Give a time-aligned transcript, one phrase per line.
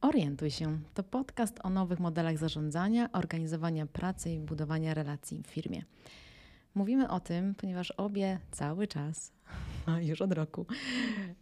[0.00, 0.78] Orientuj się.
[0.94, 5.82] To podcast o nowych modelach zarządzania, organizowania pracy i budowania relacji w firmie.
[6.74, 9.32] Mówimy o tym, ponieważ obie cały czas,
[10.08, 10.66] już od roku,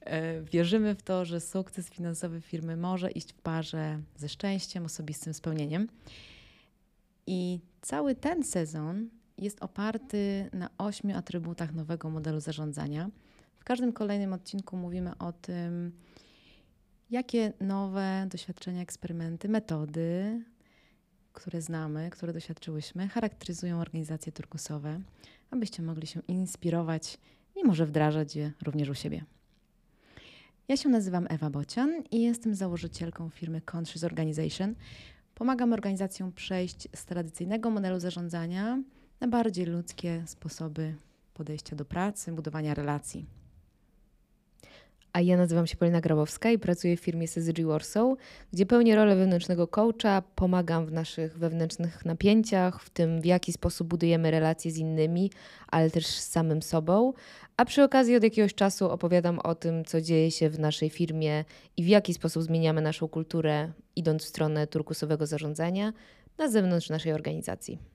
[0.01, 5.35] e, wierzymy w to, że sukces finansowy firmy może iść w parze ze szczęściem, osobistym
[5.35, 5.89] spełnieniem.
[7.27, 9.09] I cały ten sezon
[9.39, 13.11] jest oparty na ośmiu atrybutach nowego modelu zarządzania.
[13.57, 15.93] W każdym kolejnym odcinku mówimy o tym,
[17.15, 20.43] jakie nowe doświadczenia, eksperymenty, metody,
[21.33, 25.01] które znamy, które doświadczyłyśmy, charakteryzują organizacje turkusowe,
[25.51, 27.19] abyście mogli się inspirować
[27.57, 29.25] i może wdrażać je również u siebie.
[30.69, 34.75] Ja się nazywam Ewa Bocian i jestem założycielką firmy Conscious Organization.
[35.35, 38.83] Pomagam organizacjom przejść z tradycyjnego modelu zarządzania
[39.21, 40.95] na bardziej ludzkie sposoby
[41.35, 43.44] podejścia do pracy, budowania relacji.
[45.15, 48.17] A ja nazywam się Polina Grabowska i pracuję w firmie SSG Warsaw,
[48.53, 53.89] gdzie pełnię rolę wewnętrznego coacha, pomagam w naszych wewnętrznych napięciach, w tym w jaki sposób
[53.89, 55.31] budujemy relacje z innymi,
[55.69, 57.13] ale też z samym sobą.
[57.57, 61.45] A przy okazji od jakiegoś czasu opowiadam o tym, co dzieje się w naszej firmie
[61.77, 65.93] i w jaki sposób zmieniamy naszą kulturę, idąc w stronę turkusowego zarządzania
[66.39, 67.94] na zewnątrz naszej organizacji.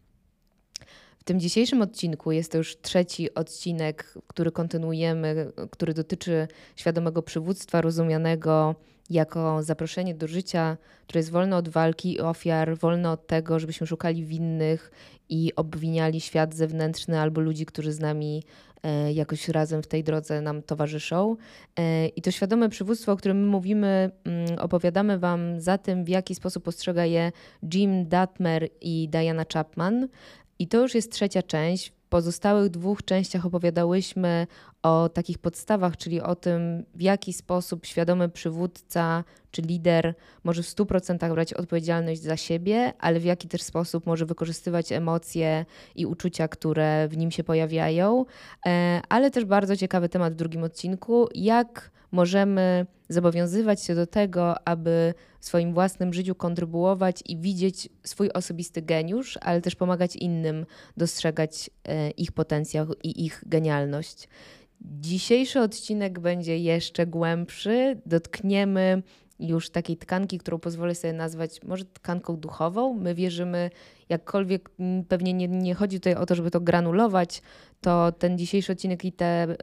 [1.30, 8.75] Tym dzisiejszym odcinku jest to już trzeci odcinek, który kontynuujemy, który dotyczy świadomego przywództwa rozumianego
[9.09, 10.77] jako zaproszenie do życia,
[11.08, 14.91] które jest wolne od walki i ofiar, wolne od tego, żebyśmy szukali winnych
[15.30, 18.43] i obwiniali świat zewnętrzny albo ludzi, którzy z nami
[18.83, 21.36] e, jakoś razem w tej drodze nam towarzyszą.
[21.80, 26.09] E, I to świadome przywództwo, o którym my mówimy, mm, opowiadamy Wam za tym, w
[26.09, 27.31] jaki sposób postrzega je
[27.73, 30.08] Jim Datmer i Diana Chapman.
[30.59, 31.89] I to już jest trzecia część.
[31.89, 34.47] W pozostałych dwóch częściach opowiadałyśmy
[34.83, 40.65] o takich podstawach, czyli o tym, w jaki sposób świadomy przywódca czy lider może w
[40.65, 45.65] 100% brać odpowiedzialność za siebie, ale w jaki też sposób może wykorzystywać emocje
[45.95, 48.25] i uczucia, które w nim się pojawiają.
[48.65, 54.67] E, ale też bardzo ciekawy temat w drugim odcinku, jak możemy zobowiązywać się do tego,
[54.67, 60.65] aby w swoim własnym życiu kontrybuować i widzieć swój osobisty geniusz, ale też pomagać innym
[60.98, 64.27] dostrzegać e, ich potencjał i ich genialność.
[64.81, 68.02] Dzisiejszy odcinek będzie jeszcze głębszy.
[68.05, 69.03] Dotkniemy
[69.39, 72.93] już takiej tkanki, którą pozwolę sobie nazwać może tkanką duchową.
[72.93, 73.69] My wierzymy,
[74.09, 74.70] jakkolwiek
[75.08, 77.42] pewnie nie, nie chodzi tutaj o to, żeby to granulować,
[77.81, 79.55] to ten dzisiejszy odcinek i te y,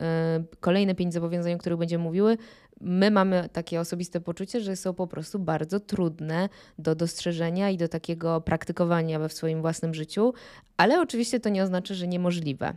[0.61, 2.37] kolejne pięć zobowiązań, o których będziemy mówiły,
[2.81, 6.49] my mamy takie osobiste poczucie, że są po prostu bardzo trudne
[6.79, 10.35] do dostrzeżenia i do takiego praktykowania we w swoim własnym życiu,
[10.77, 12.73] ale oczywiście to nie oznacza, że niemożliwe.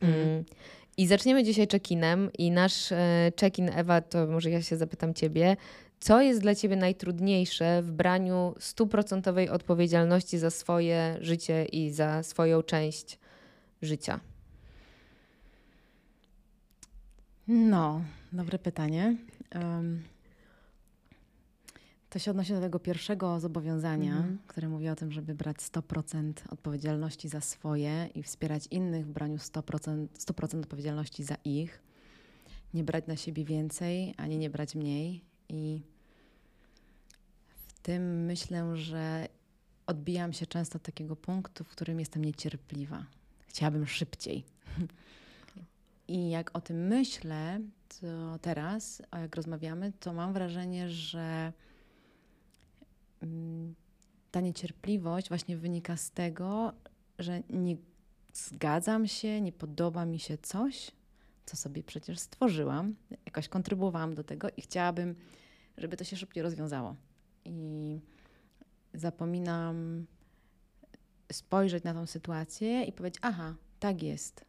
[0.00, 0.44] Mm.
[0.96, 5.56] I zaczniemy dzisiaj check-inem i nasz e, check-in, Ewa, to może ja się zapytam Ciebie,
[6.00, 12.62] co jest dla Ciebie najtrudniejsze w braniu stuprocentowej odpowiedzialności za swoje życie i za swoją
[12.62, 13.18] część
[13.82, 14.20] życia?
[17.48, 18.00] No,
[18.32, 19.16] dobre pytanie.
[19.54, 20.02] Um,
[22.10, 24.38] to się odnosi do tego pierwszego zobowiązania, mhm.
[24.46, 29.36] które mówi o tym, żeby brać 100% odpowiedzialności za swoje i wspierać innych w braniu
[29.36, 31.82] 100%, 100% odpowiedzialności za ich.
[32.74, 35.24] Nie brać na siebie więcej, ani nie brać mniej.
[35.48, 35.80] I
[37.66, 39.28] w tym myślę, że
[39.86, 43.04] odbijam się często od takiego punktu, w którym jestem niecierpliwa.
[43.46, 44.44] Chciałabym szybciej.
[46.08, 47.60] I jak o tym myślę,
[48.00, 51.52] to teraz, jak rozmawiamy, to mam wrażenie, że
[53.22, 53.74] mm,
[54.30, 56.72] ta niecierpliwość właśnie wynika z tego,
[57.18, 57.76] że nie
[58.32, 60.90] zgadzam się, nie podoba mi się coś,
[61.48, 62.94] co sobie przecież stworzyłam,
[63.26, 65.14] jakoś kontrybuowałam do tego i chciałabym,
[65.76, 66.96] żeby to się szybciej rozwiązało.
[67.44, 68.00] I
[68.94, 70.06] zapominam
[71.32, 74.44] spojrzeć na tą sytuację i powiedzieć: Aha, tak jest.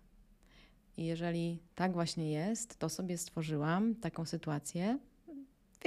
[0.97, 4.99] I jeżeli tak właśnie jest, to sobie stworzyłam taką sytuację
[5.71, 5.77] w,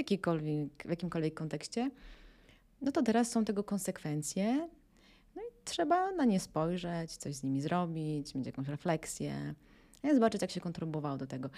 [0.85, 1.91] w jakimkolwiek kontekście,
[2.81, 4.69] no to teraz są tego konsekwencje.
[5.35, 9.55] No i trzeba na nie spojrzeć, coś z nimi zrobić, mieć jakąś refleksję,
[10.11, 11.49] i zobaczyć, jak się kontrybuowało do tego.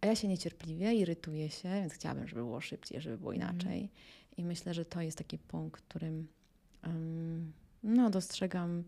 [0.00, 3.52] A ja się niecierpliwie, irytuję się, więc chciałabym, żeby było szybciej, żeby było mhm.
[3.52, 3.78] inaczej.
[3.78, 3.88] Mm.
[4.36, 6.26] I myślę, że to jest taki punkt, którym
[6.86, 7.52] um,
[7.82, 8.84] no, dostrzegam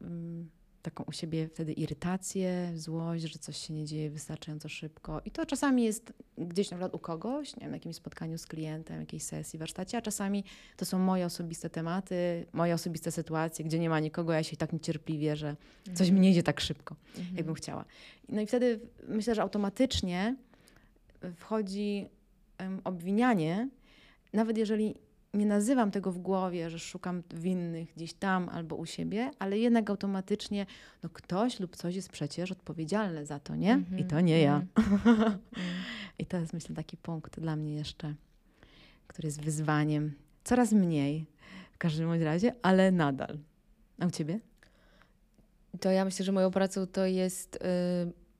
[0.00, 0.48] um,
[0.86, 5.20] taką u siebie wtedy irytację, złość, że coś się nie dzieje wystarczająco szybko.
[5.24, 8.46] I to czasami jest gdzieś na przykład u kogoś, nie wiem, na jakimś spotkaniu z
[8.46, 10.44] klientem, jakiejś sesji, warsztacie, a czasami
[10.76, 14.72] to są moje osobiste tematy, moje osobiste sytuacje, gdzie nie ma nikogo, ja się tak
[14.72, 15.56] niecierpliwie, że
[15.94, 17.36] coś mi nie idzie tak szybko, mhm.
[17.36, 17.84] jakbym chciała.
[18.28, 20.36] No i wtedy myślę, że automatycznie
[21.36, 22.08] wchodzi
[22.60, 23.68] um, obwinianie,
[24.32, 24.94] nawet jeżeli
[25.36, 29.90] nie nazywam tego w głowie, że szukam winnych gdzieś tam albo u siebie, ale jednak
[29.90, 30.66] automatycznie
[31.02, 33.72] no ktoś lub coś jest przecież odpowiedzialny za to, nie?
[33.72, 34.00] Mm -hmm.
[34.00, 34.54] I to nie ja.
[34.54, 35.36] Mm -hmm.
[36.18, 38.14] I to jest myślę taki punkt dla mnie jeszcze,
[39.06, 40.12] który jest wyzwaniem.
[40.44, 41.26] Coraz mniej
[41.72, 43.38] w każdym razie, ale nadal.
[43.98, 44.40] A u ciebie?
[45.80, 47.58] To ja myślę, że moją pracą to jest y,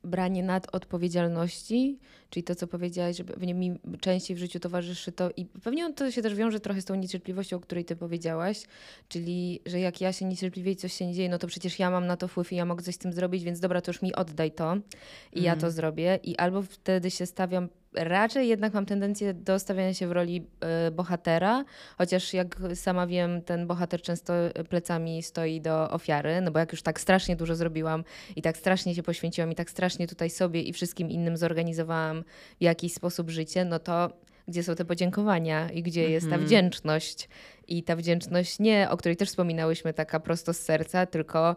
[0.05, 1.99] branie nad odpowiedzialności,
[2.31, 6.11] czyli to, co powiedziałaś, że pewnie mi częściej w życiu towarzyszy to i pewnie to
[6.11, 8.63] się też wiąże trochę z tą niecierpliwością, o której ty powiedziałaś,
[9.09, 11.91] czyli, że jak ja się niecierpliwie i coś się nie dzieje, no to przecież ja
[11.91, 14.03] mam na to wpływ i ja mogę coś z tym zrobić, więc dobra, to już
[14.03, 14.77] mi oddaj to
[15.33, 15.45] i mm.
[15.45, 20.09] ja to zrobię i albo wtedy się stawiam raczej jednak mam tendencję do stawiania się
[20.09, 20.47] w roli
[20.89, 21.65] y, bohatera,
[21.99, 24.33] chociaż jak sama wiem, ten bohater często
[24.69, 28.05] plecami stoi do ofiary, no bo jak już tak strasznie dużo zrobiłam
[28.37, 32.16] i tak strasznie się poświęciłam i tak strasznie tutaj sobie i wszystkim innym zorganizowałam
[32.61, 34.11] w jakiś sposób życie, no to
[34.49, 36.47] gdzie są te podziękowania i gdzie jest ta mhm.
[36.47, 37.29] wdzięczność.
[37.69, 41.57] I ta wdzięczność nie, o której też wspominałyśmy, taka prosto z serca, tylko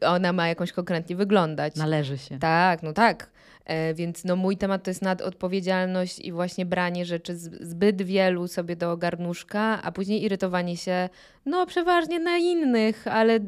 [0.00, 1.76] ona ma jakąś konkretnie wyglądać.
[1.76, 2.38] Należy się.
[2.38, 3.30] Tak, no tak.
[3.64, 8.76] E, więc no, mój temat to jest nadodpowiedzialność i właśnie branie rzeczy zbyt wielu sobie
[8.76, 11.08] do garnuszka, a później irytowanie się,
[11.46, 13.40] no przeważnie na innych, ale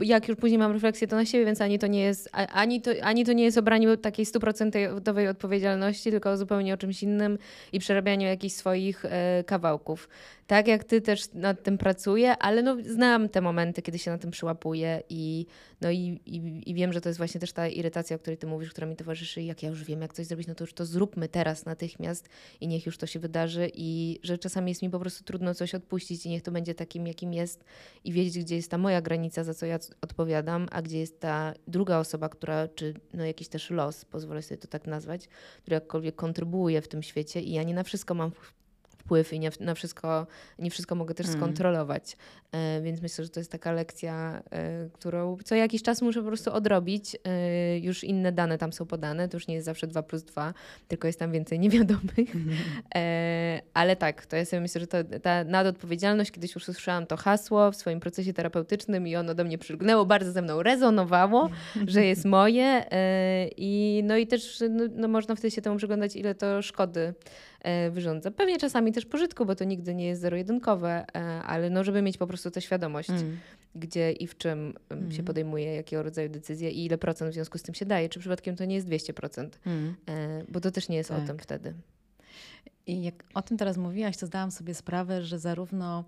[0.00, 2.90] jak już później mam refleksję, to na siebie, więc ani to nie jest, ani to,
[3.02, 7.38] ani to nie jest obranie takiej stuprocentowej odpowiedzialności, tylko zupełnie o czymś innym
[7.72, 10.08] i przerabianiu jakichś swoich e, kawałków
[10.50, 14.18] tak jak ty też nad tym pracuję, ale no, znam te momenty, kiedy się na
[14.18, 15.46] tym przyłapuję i,
[15.80, 18.46] no i, i, i, wiem, że to jest właśnie też ta irytacja, o której ty
[18.46, 19.42] mówisz, która mi towarzyszy.
[19.42, 22.28] Jak ja już wiem, jak coś zrobić, no to już to zróbmy teraz natychmiast
[22.60, 25.74] i niech już to się wydarzy i że czasami jest mi po prostu trudno coś
[25.74, 27.64] odpuścić i niech to będzie takim, jakim jest
[28.04, 31.54] i wiedzieć, gdzie jest ta moja granica, za co ja odpowiadam, a gdzie jest ta
[31.66, 35.28] druga osoba, która, czy no jakiś też los, pozwolę sobie to tak nazwać,
[35.62, 38.30] który jakkolwiek kontrybuuje w tym świecie i ja nie na wszystko mam
[39.10, 40.26] wpływ i nie na wszystko,
[40.58, 41.38] nie wszystko mogę też mm.
[41.38, 42.16] skontrolować.
[42.52, 46.26] E, więc myślę, że to jest taka lekcja, e, którą co jakiś czas muszę po
[46.26, 47.16] prostu odrobić.
[47.24, 50.54] E, już inne dane tam są podane, to już nie jest zawsze 2 plus 2,
[50.88, 52.34] tylko jest tam więcej niewiadomych.
[52.34, 53.60] Mm.
[53.74, 57.70] ale tak, to ja sobie myślę, że to, ta nadodpowiedzialność, kiedyś już usłyszałam to hasło
[57.72, 61.50] w swoim procesie terapeutycznym i ono do mnie przylgnęło, bardzo ze mną rezonowało,
[61.86, 62.84] że jest moje
[63.56, 67.14] i no i też no, no można wtedy się temu przyglądać, ile to szkody
[67.90, 68.30] wyrządza.
[68.30, 71.04] Pewnie czasami też pożytku, bo to nigdy nie jest zero-jedynkowe,
[71.46, 73.38] ale no żeby mieć po prostu prostu tę świadomość, mm.
[73.74, 75.12] gdzie i w czym mm.
[75.12, 78.08] się podejmuje, jakiego rodzaju decyzje i ile procent w związku z tym się daje.
[78.08, 79.94] Czy przypadkiem to nie jest 200%, mm.
[80.06, 81.24] e, bo to też nie jest tak.
[81.24, 81.74] o tym wtedy.
[82.86, 86.04] I jak o tym teraz mówiłaś, to zdałam sobie sprawę, że zarówno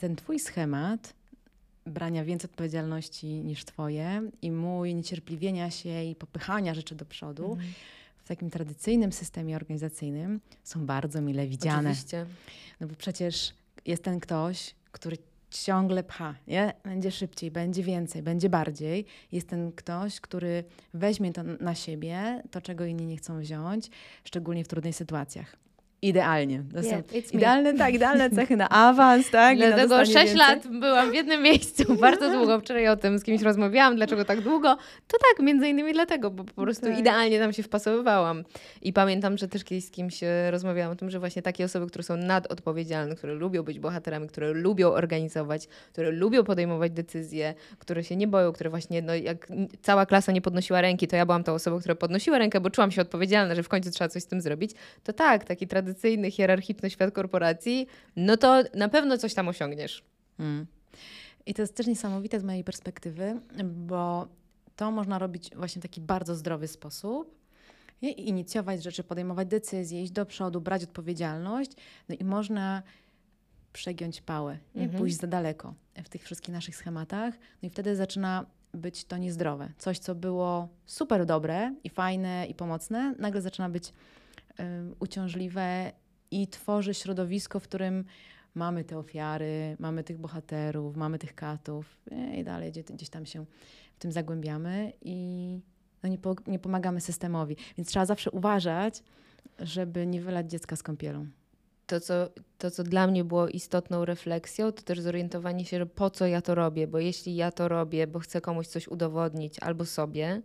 [0.00, 1.14] ten twój schemat
[1.86, 7.66] brania więcej odpowiedzialności niż twoje i mój niecierpliwienia się i popychania rzeczy do przodu mm.
[8.18, 11.90] w takim tradycyjnym systemie organizacyjnym są bardzo mile widziane.
[11.90, 12.26] Oczywiście.
[12.80, 13.54] No bo przecież
[13.86, 15.16] jest ten ktoś, który
[15.50, 16.72] ciągle pcha, nie?
[16.84, 19.04] Będzie szybciej, będzie więcej, będzie bardziej.
[19.32, 20.64] Jest ten ktoś, który
[20.94, 23.90] weźmie to na siebie, to czego inni nie chcą wziąć,
[24.24, 25.67] szczególnie w trudnych sytuacjach.
[26.02, 26.62] Idealnie.
[26.74, 29.56] To yeah, są idealne, tak, idealne cechy na awans, tak?
[29.56, 30.36] Dlatego 6 więcej.
[30.36, 32.60] lat byłam w jednym miejscu bardzo długo.
[32.60, 34.76] Wczoraj o tym z kimś rozmawiałam, dlaczego tak długo.
[35.08, 36.98] To tak, między innymi dlatego, bo po prostu tak.
[36.98, 38.44] idealnie tam się wpasowywałam.
[38.82, 41.86] I pamiętam, że też kiedyś z kimś e, rozmawiałam o tym, że właśnie takie osoby,
[41.86, 48.04] które są nadodpowiedzialne, które lubią być bohaterami, które lubią organizować, które lubią podejmować decyzje, które
[48.04, 49.48] się nie boją, które właśnie, no jak
[49.82, 52.90] cała klasa nie podnosiła ręki, to ja byłam tą osobą, która podnosiła rękę, bo czułam
[52.90, 54.72] się odpowiedzialna, że w końcu trzeba coś z tym zrobić.
[55.04, 60.04] To tak, taki tradycyjny tradycyjny, hierarchiczny świat korporacji, no to na pewno coś tam osiągniesz.
[60.36, 60.66] Hmm.
[61.46, 64.28] I to jest też niesamowite z mojej perspektywy, bo
[64.76, 67.38] to można robić właśnie w taki bardzo zdrowy sposób.
[68.02, 71.70] I inicjować rzeczy, podejmować decyzje, iść do przodu, brać odpowiedzialność.
[72.08, 72.82] No i można
[73.72, 74.58] przegiąć pałę?
[74.74, 74.98] Mhm.
[74.98, 77.34] pójść za daleko w tych wszystkich naszych schematach.
[77.62, 79.72] No i wtedy zaczyna być to niezdrowe.
[79.78, 83.92] Coś, co było super dobre i fajne i pomocne, nagle zaczyna być
[85.00, 85.92] uciążliwe
[86.30, 88.04] i tworzy środowisko, w którym
[88.54, 92.00] mamy te ofiary, mamy tych bohaterów, mamy tych katów
[92.36, 93.44] i dalej gdzieś, tam się
[93.94, 95.60] w tym zagłębiamy i
[96.02, 97.56] no nie, po, nie pomagamy systemowi.
[97.76, 99.02] Więc trzeba zawsze uważać,
[99.58, 101.26] żeby nie wylać dziecka z kąpielą.
[101.86, 102.14] To co,
[102.58, 106.42] to, co dla mnie było istotną refleksją, to też zorientowanie się, że po co ja
[106.42, 110.42] to robię, bo jeśli ja to robię, bo chcę komuś coś udowodnić albo sobie,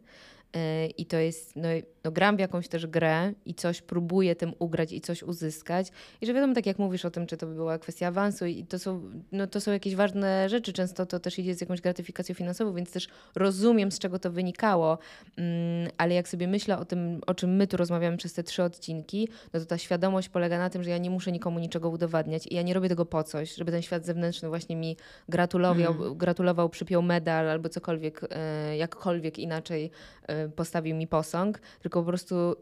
[0.98, 1.68] I to jest, no,
[2.04, 5.88] no gram w jakąś też grę i coś próbuję tym ugrać i coś uzyskać.
[6.22, 8.66] I że wiadomo, tak jak mówisz o tym, czy to by była kwestia awansu i
[8.66, 10.74] to są, no, to są jakieś ważne rzeczy.
[10.74, 14.98] Często to też idzie z jakąś gratyfikacją finansową, więc też rozumiem, z czego to wynikało.
[15.38, 18.64] Mm, ale jak sobie myślę o tym, o czym my tu rozmawiamy przez te trzy
[18.64, 22.48] odcinki, no to ta świadomość polega na tym, że ja nie muszę nikomu niczego udowadniać
[22.48, 24.98] i ja nie robię tego po coś, żeby ten świat zewnętrzny właśnie mi
[25.30, 26.18] gratulował, mm.
[26.18, 29.92] gratulował przypiął medal albo cokolwiek, e, jakkolwiek inaczej
[30.28, 32.56] e, postawił mi posąg, tylko po prostu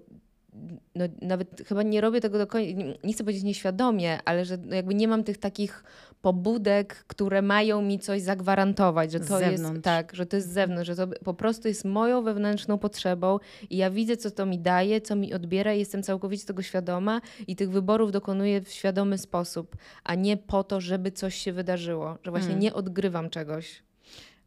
[0.95, 4.95] no, nawet chyba nie robię tego do końca, nie, chcę powiedzieć nieświadomie, ale że jakby
[4.95, 5.83] nie mam tych takich
[6.21, 10.87] pobudek, które mają mi coś zagwarantować, że to jest tak, że to jest z zewnątrz,
[10.87, 15.01] że to po prostu jest moją wewnętrzną potrzebą i ja widzę, co to mi daje,
[15.01, 19.75] co mi odbiera i jestem całkowicie tego świadoma i tych wyborów dokonuję w świadomy sposób,
[20.03, 22.63] a nie po to, żeby coś się wydarzyło, że właśnie hmm.
[22.63, 23.83] nie odgrywam czegoś.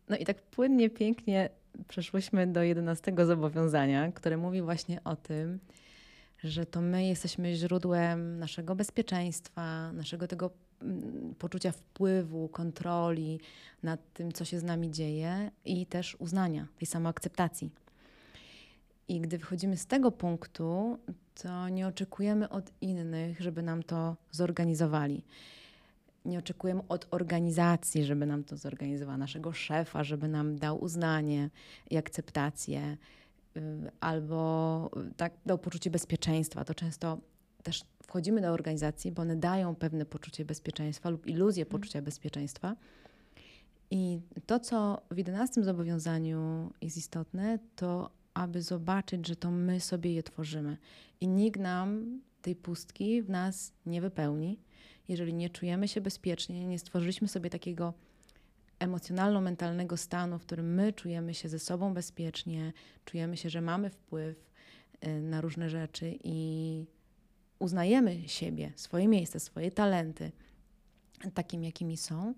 [0.08, 1.50] No i tak płynnie, pięknie
[1.88, 5.58] przeszłyśmy do jedenastego zobowiązania, które mówi właśnie o tym,
[6.44, 10.50] że to my jesteśmy źródłem naszego bezpieczeństwa, naszego tego
[10.82, 13.40] mm, poczucia wpływu, kontroli
[13.82, 17.70] nad tym, co się z nami dzieje i też uznania, tej samoakceptacji.
[19.08, 20.98] I gdy wychodzimy z tego punktu,
[21.42, 25.24] to nie oczekujemy od innych, żeby nam to zorganizowali.
[26.24, 31.50] Nie oczekujemy od organizacji, żeby nam to zorganizowała, naszego szefa, żeby nam dał uznanie
[31.90, 32.96] i akceptację
[33.56, 36.64] Y, albo y, tak dał poczucie bezpieczeństwa.
[36.64, 37.18] To często
[37.62, 41.80] też wchodzimy do organizacji, bo one dają pewne poczucie bezpieczeństwa lub iluzję mhm.
[41.80, 42.76] poczucia bezpieczeństwa.
[43.90, 50.14] I to, co w jedenastym zobowiązaniu jest istotne, to aby zobaczyć, że to my sobie
[50.14, 50.76] je tworzymy.
[51.20, 54.58] I nikt nam tej pustki w nas nie wypełni,
[55.08, 57.94] jeżeli nie czujemy się bezpiecznie, nie stworzyliśmy sobie takiego
[58.78, 62.73] emocjonalno-mentalnego stanu, w którym my czujemy się ze sobą bezpiecznie,
[63.04, 64.50] czujemy się, że mamy wpływ
[65.06, 66.87] y, na różne rzeczy i
[67.58, 70.32] uznajemy siebie, swoje miejsce, swoje talenty
[71.34, 72.34] takim, jakimi są,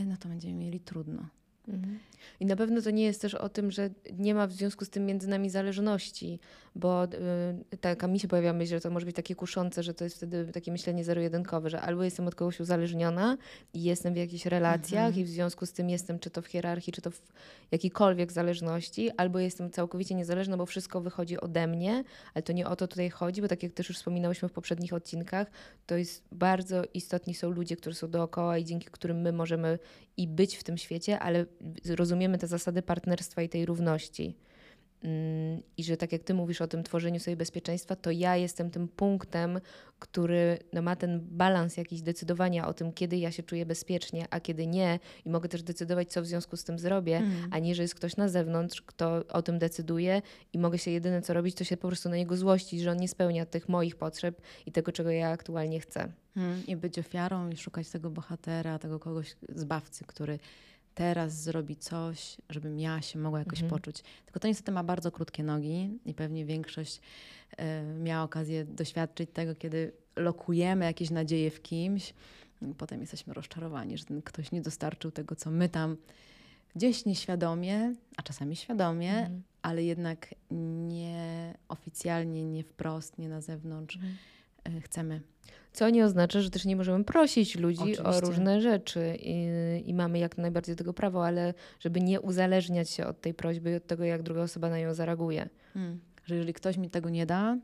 [0.00, 1.28] y, no to będziemy mieli trudno.
[1.68, 1.98] Mhm.
[2.40, 4.90] I na pewno to nie jest też o tym, że nie ma w związku z
[4.90, 6.38] tym między nami zależności,
[6.74, 10.04] bo y, taka mi się pojawia myśl, że to może być takie kuszące, że to
[10.04, 13.38] jest wtedy takie myślenie zero-jedynkowe, że albo jestem od kogoś uzależniona
[13.74, 15.22] i jestem w jakichś relacjach mhm.
[15.22, 17.20] i w związku z tym jestem czy to w hierarchii, czy to w
[17.70, 22.76] jakiejkolwiek zależności, albo jestem całkowicie niezależna, bo wszystko wychodzi ode mnie, ale to nie o
[22.76, 25.50] to tutaj chodzi, bo tak jak też już wspominałyśmy w poprzednich odcinkach,
[25.86, 29.78] to jest bardzo istotni są ludzie, którzy są dookoła i dzięki którym my możemy
[30.18, 31.46] i być w tym świecie, ale
[31.88, 34.34] rozumiemy te zasady partnerstwa i tej równości.
[35.76, 38.88] I że tak jak ty mówisz o tym tworzeniu sobie bezpieczeństwa, to ja jestem tym
[38.88, 39.60] punktem,
[39.98, 44.40] który no, ma ten balans jakiś decydowania o tym, kiedy ja się czuję bezpiecznie, a
[44.40, 47.48] kiedy nie, i mogę też decydować, co w związku z tym zrobię, mm.
[47.50, 51.22] a nie, że jest ktoś na zewnątrz, kto o tym decyduje i mogę się jedyne
[51.22, 53.96] co robić, to się po prostu na niego złościć, że on nie spełnia tych moich
[53.96, 56.12] potrzeb i tego, czego ja aktualnie chcę.
[56.36, 56.66] Mm.
[56.66, 60.38] I być ofiarą i szukać tego bohatera, tego kogoś zbawcy, który
[60.98, 63.70] teraz zrobi coś, żebym ja się mogła jakoś mhm.
[63.70, 64.02] poczuć.
[64.24, 67.00] Tylko to niestety ma bardzo krótkie nogi i pewnie większość
[67.52, 67.64] y,
[68.00, 72.14] miała okazję doświadczyć tego, kiedy lokujemy jakieś nadzieje w kimś,
[72.78, 75.96] potem jesteśmy rozczarowani, że ten ktoś nie dostarczył tego, co my tam
[76.76, 79.42] gdzieś nieświadomie, a czasami świadomie, mhm.
[79.62, 84.16] ale jednak nie oficjalnie, nie wprost, nie na zewnątrz mhm.
[84.76, 85.20] y, chcemy
[85.72, 88.04] co nie oznacza, że też nie możemy prosić ludzi Oczywiście.
[88.04, 89.48] o różne rzeczy I,
[89.86, 93.70] i, mamy jak najbardziej do tego prawo, ale żeby nie uzależniać się od tej prośby
[93.70, 95.48] i od tego, jak druga osoba na nią zareaguje.
[95.74, 96.00] Hmm.
[96.24, 97.58] Że jeżeli ktoś mi tego nie da,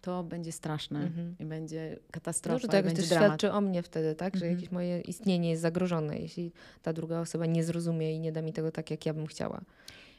[0.00, 1.36] to będzie straszne mhm.
[1.38, 2.54] i będzie katastrofa.
[2.54, 4.36] No, że to jakoś też świadczy o mnie wtedy, tak?
[4.36, 4.54] Że mhm.
[4.54, 8.52] jakieś moje istnienie jest zagrożone, jeśli ta druga osoba nie zrozumie i nie da mi
[8.52, 9.60] tego tak, jak ja bym chciała.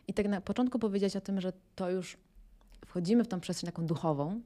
[0.08, 2.18] I tak na początku powiedzieć o tym, że to już
[2.86, 4.42] wchodzimy w tą przestrzeń taką duchową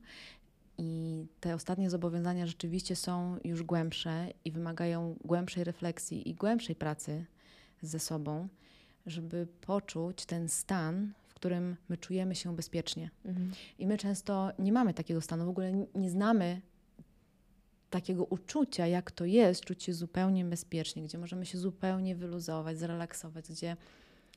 [0.78, 7.26] i te ostatnie zobowiązania rzeczywiście są już głębsze i wymagają głębszej refleksji i głębszej pracy
[7.82, 8.48] ze sobą,
[9.06, 13.10] żeby poczuć ten stan, w którym my czujemy się bezpiecznie.
[13.26, 13.52] Mhm.
[13.80, 16.62] I my często nie mamy takiego stanu, w ogóle nie znamy
[17.90, 23.50] takiego uczucia, jak to jest, czuć się zupełnie bezpiecznie, gdzie możemy się zupełnie wyluzować, zrelaksować,
[23.50, 23.78] gdzie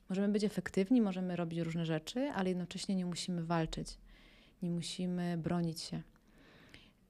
[0.09, 3.99] możemy być efektywni, możemy robić różne rzeczy, ale jednocześnie nie musimy walczyć,
[4.63, 6.03] nie musimy bronić się.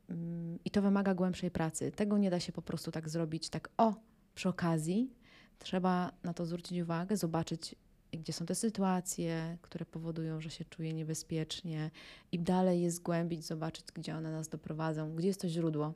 [0.09, 1.93] Mm, I to wymaga głębszej pracy.
[1.93, 3.95] Tego nie da się po prostu tak zrobić, tak o,
[4.35, 5.11] przy okazji.
[5.59, 7.75] Trzeba na to zwrócić uwagę, zobaczyć,
[8.13, 11.91] gdzie są te sytuacje, które powodują, że się czuję niebezpiecznie,
[12.33, 15.95] i dalej je zgłębić, zobaczyć, gdzie one nas doprowadzą, gdzie jest to źródło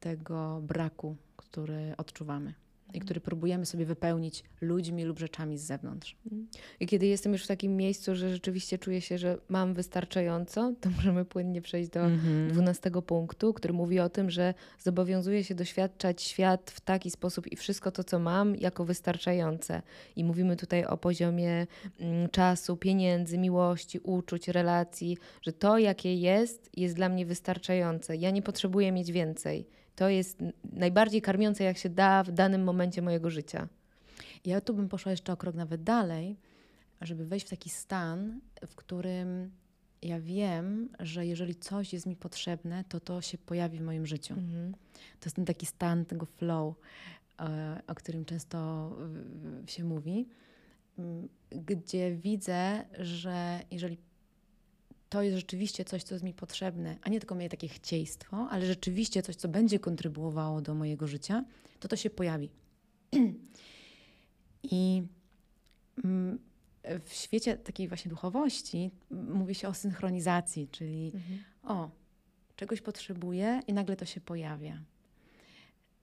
[0.00, 2.65] tego braku, który odczuwamy.
[2.94, 6.16] I który próbujemy sobie wypełnić ludźmi lub rzeczami z zewnątrz.
[6.80, 10.90] I kiedy jestem już w takim miejscu, że rzeczywiście czuję się, że mam wystarczająco, to
[10.90, 12.48] możemy płynnie przejść do Mhm.
[12.48, 17.56] dwunastego punktu, który mówi o tym, że zobowiązuję się doświadczać świat w taki sposób i
[17.56, 19.82] wszystko to, co mam, jako wystarczające.
[20.16, 21.66] I mówimy tutaj o poziomie
[22.00, 28.16] mm, czasu, pieniędzy, miłości, uczuć, relacji, że to, jakie jest, jest dla mnie wystarczające.
[28.16, 29.66] Ja nie potrzebuję mieć więcej.
[29.96, 30.38] To jest
[30.72, 33.68] najbardziej karmiące, jak się da w danym momencie mojego życia.
[34.44, 36.36] Ja tu bym poszła jeszcze o krok nawet dalej,
[37.00, 39.50] żeby wejść w taki stan, w którym
[40.02, 44.34] ja wiem, że jeżeli coś jest mi potrzebne, to to się pojawi w moim życiu.
[44.34, 44.72] Mhm.
[45.20, 46.74] To jest ten taki stan tego flow,
[47.40, 48.90] e, o którym często
[49.66, 50.28] się mówi,
[51.50, 53.98] gdzie widzę, że jeżeli
[55.08, 58.66] to jest rzeczywiście coś, co jest mi potrzebne, a nie tylko moje takie chcieństwo, ale
[58.66, 61.44] rzeczywiście coś, co będzie kontrybuowało do mojego życia,
[61.80, 62.50] to to się pojawi.
[64.62, 65.02] I
[66.04, 66.38] mm,
[67.04, 71.38] w świecie takiej właśnie duchowości mówi się o synchronizacji, czyli Mhm.
[71.62, 71.90] o,
[72.56, 74.82] czegoś potrzebuję i nagle to się pojawia.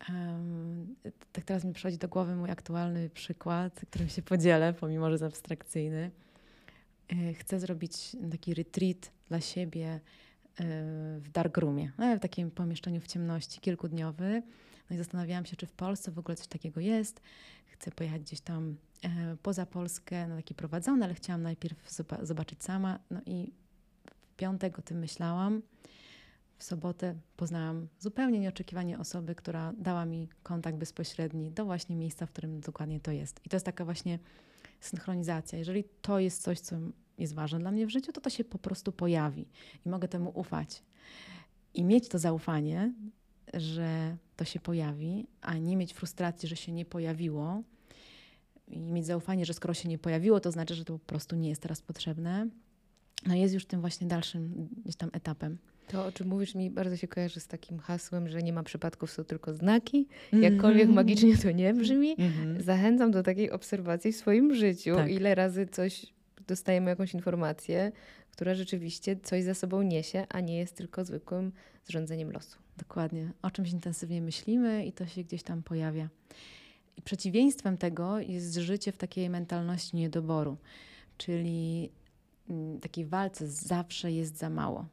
[0.10, 0.96] Em,
[1.32, 5.24] tak teraz mi przychodzi do głowy mój aktualny przykład, którym się podzielę, pomimo że jest
[5.24, 6.12] abstrakcyjny.
[7.10, 10.00] E, Chcę zrobić taki retreat dla siebie e,
[11.20, 14.44] w darkroomie, e, w takim pomieszczeniu w ciemności, kilkudniowy.
[14.90, 17.22] No i zastanawiałam się, czy w Polsce w ogóle coś takiego jest.
[17.66, 22.64] Chcę pojechać gdzieś tam e, poza Polskę na taki prowadzony, ale chciałam najpierw zoba- zobaczyć
[22.64, 23.00] sama.
[23.12, 23.54] No i
[24.22, 25.62] w piątek o tym myślałam.
[26.58, 32.32] W sobotę poznałam zupełnie nieoczekiwanie osobę, która dała mi kontakt bezpośredni do właśnie miejsca, w
[32.32, 33.40] którym dokładnie to jest.
[33.46, 34.20] I to jest taka właśnie
[34.86, 35.60] synchronizacja.
[35.60, 36.76] Jeżeli to jest coś, co
[37.18, 39.48] jest ważne dla mnie w życiu, to to się po prostu pojawi
[39.86, 40.84] i mogę temu ufać.
[41.74, 42.94] I mieć to zaufanie,
[43.54, 47.64] że to się pojawi, a nie mieć frustracji, że się nie pojawiło.
[48.68, 51.50] I mieć zaufanie, że skoro się nie pojawiło, to znaczy, że to po prostu nie
[51.50, 52.48] jest teraz potrzebne.
[53.26, 55.58] No jest już tym właśnie dalszym gdzieś tam etapem.
[55.88, 59.12] To, o czym mówisz, mi bardzo się kojarzy z takim hasłem, że nie ma przypadków,
[59.12, 60.08] są tylko znaki.
[60.34, 62.62] Jakkolwiek magicznie to nie brzmi, Mhm.
[62.62, 64.96] zachęcam do takiej obserwacji w swoim życiu.
[64.96, 65.12] Tak.
[65.12, 66.06] Ile razy coś
[66.48, 67.92] dostajemy jakąś informację,
[68.32, 71.52] która rzeczywiście coś za sobą niesie, a nie jest tylko zwykłym
[71.86, 72.58] zrządzeniem losu.
[72.78, 73.32] Dokładnie.
[73.42, 76.10] O czymś intensywnie myślimy i to się gdzieś tam pojawia.
[76.98, 80.58] I przeciwieństwem tego jest życie w takiej mentalności niedoboru,
[81.18, 81.90] czyli
[82.50, 84.86] mm, takiej walce zawsze jest za mało.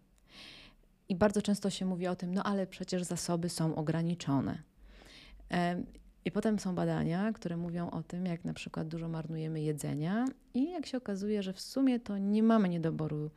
[1.10, 4.62] I bardzo często się mówi o tym, no ale przecież zasoby są ograniczone.
[6.24, 10.70] I potem są badania, które mówią o tym, jak na przykład dużo marnujemy jedzenia i
[10.70, 13.30] jak się okazuje, że w sumie to nie mamy niedoboru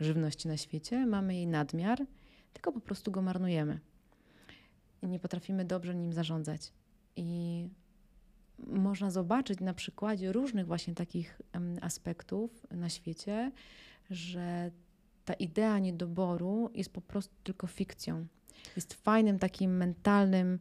[0.00, 2.06] żywności na świecie, mamy jej nadmiar,
[2.52, 3.80] tylko po prostu go marnujemy
[5.02, 6.72] i nie potrafimy dobrze nim zarządzać.
[7.16, 7.68] I
[8.58, 11.40] można zobaczyć na przykładzie różnych właśnie takich
[11.80, 13.52] aspektów na świecie,
[14.10, 14.70] że
[15.24, 18.26] ta idea niedoboru jest po prostu tylko fikcją.
[18.76, 20.58] Jest fajnym takim mentalnym,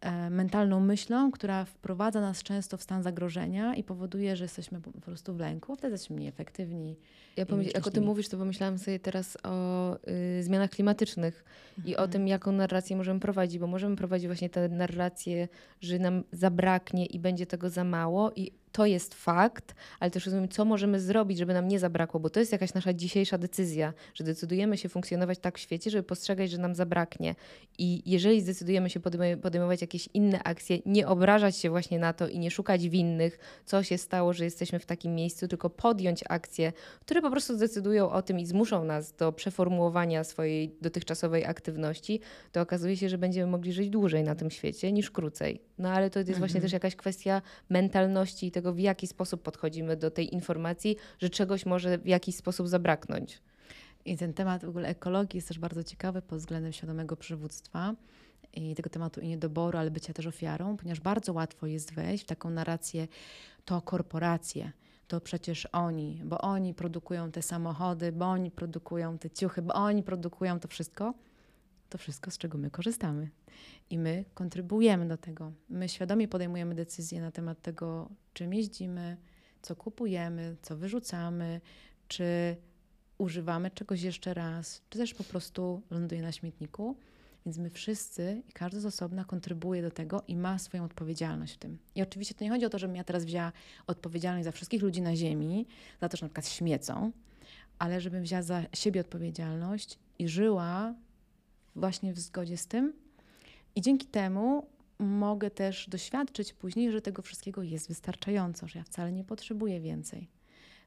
[0.00, 4.92] e, mentalną myślą, która wprowadza nas często w stan zagrożenia i powoduje, że jesteśmy po
[4.92, 6.96] prostu w lęku, a wtedy jesteśmy nieefektywni.
[7.36, 9.96] Ja pomyśl, jak o tym mówisz, to pomyślałam sobie teraz o
[10.38, 11.44] y, zmianach klimatycznych
[11.84, 15.48] i o tym, jaką narrację możemy prowadzić, bo możemy prowadzić właśnie tę narrację,
[15.80, 20.48] że nam zabraknie i będzie tego za mało i to jest fakt, ale też rozumiem,
[20.48, 24.24] co możemy zrobić, żeby nam nie zabrakło, bo to jest jakaś nasza dzisiejsza decyzja, że
[24.24, 27.34] decydujemy się funkcjonować tak w świecie, żeby postrzegać, że nam zabraknie.
[27.78, 29.00] I jeżeli zdecydujemy się
[29.42, 33.82] podejmować, jakieś inne akcje, nie obrażać się właśnie na to i nie szukać winnych, co
[33.82, 38.22] się stało, że jesteśmy w takim miejscu, tylko podjąć akcje, które po prostu zdecydują o
[38.22, 42.20] tym i zmuszą nas do przeformułowania swojej dotychczasowej aktywności,
[42.52, 45.60] to okazuje się, że będziemy mogli żyć dłużej na tym świecie niż krócej.
[45.78, 46.62] No ale to jest właśnie Mhm.
[46.62, 51.66] też jakaś kwestia mentalności i tego, w jaki sposób podchodzimy do tej informacji, że czegoś
[51.66, 53.42] może w jakiś sposób zabraknąć.
[54.04, 57.94] I ten temat w ogóle ekologii jest też bardzo ciekawy pod względem świadomego przywództwa
[58.52, 62.26] i tego tematu i niedoboru, ale bycia też ofiarą, ponieważ bardzo łatwo jest wejść w
[62.26, 63.08] taką narrację,
[63.64, 64.72] to korporacje,
[65.08, 70.02] to przecież oni, bo oni produkują te samochody, bo oni produkują te ciuchy, bo oni
[70.02, 71.14] produkują to wszystko.
[71.88, 73.30] To wszystko, z czego my korzystamy.
[73.90, 75.52] I my kontrybuujemy do tego.
[75.68, 79.16] My świadomie podejmujemy decyzje na temat tego, czym jeździmy,
[79.62, 81.60] co kupujemy, co wyrzucamy,
[82.08, 82.56] czy
[83.18, 86.96] używamy czegoś jeszcze raz, czy też po prostu ląduje na śmietniku.
[87.46, 91.56] Więc my wszyscy i każdy z osobna kontrybuuje do tego i ma swoją odpowiedzialność w
[91.56, 91.78] tym.
[91.94, 93.52] I oczywiście to nie chodzi o to, żebym ja teraz wzięła
[93.86, 95.66] odpowiedzialność za wszystkich ludzi na Ziemi,
[96.00, 97.12] za to, że na przykład śmiecą,
[97.78, 100.94] ale żebym wzięła za siebie odpowiedzialność i żyła
[101.76, 102.92] właśnie w zgodzie z tym.
[103.74, 104.66] I dzięki temu
[104.98, 110.28] mogę też doświadczyć później, że tego wszystkiego jest wystarczająco, że ja wcale nie potrzebuję więcej,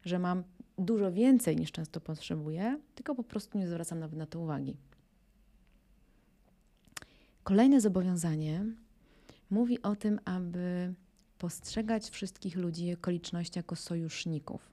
[0.05, 0.43] że mam
[0.77, 4.75] dużo więcej niż często potrzebuję, tylko po prostu nie zwracam nawet na to uwagi.
[7.43, 8.65] Kolejne zobowiązanie
[9.49, 10.93] mówi o tym, aby
[11.37, 14.71] postrzegać wszystkich ludzi i okoliczności jako sojuszników,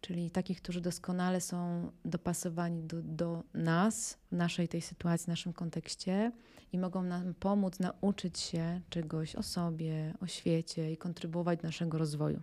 [0.00, 5.52] czyli takich, którzy doskonale są dopasowani do, do nas, w naszej tej sytuacji, w naszym
[5.52, 6.32] kontekście
[6.72, 11.98] i mogą nam pomóc nauczyć się czegoś o sobie, o świecie i kontrybuować do naszego
[11.98, 12.42] rozwoju.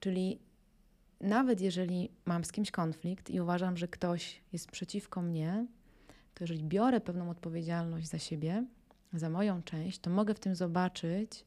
[0.00, 0.38] Czyli
[1.20, 5.66] nawet jeżeli mam z kimś konflikt i uważam, że ktoś jest przeciwko mnie,
[6.34, 8.64] to jeżeli biorę pewną odpowiedzialność za siebie,
[9.12, 11.44] za moją część, to mogę w tym zobaczyć,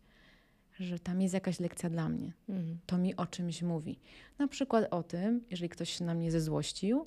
[0.80, 2.34] że tam jest jakaś lekcja dla mnie.
[2.50, 2.78] Mhm.
[2.86, 4.00] To mi o czymś mówi.
[4.40, 7.06] Na przykład o tym, jeżeli ktoś się na mnie zezłościł,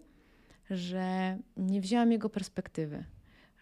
[0.70, 3.04] że nie wzięłam jego perspektywy,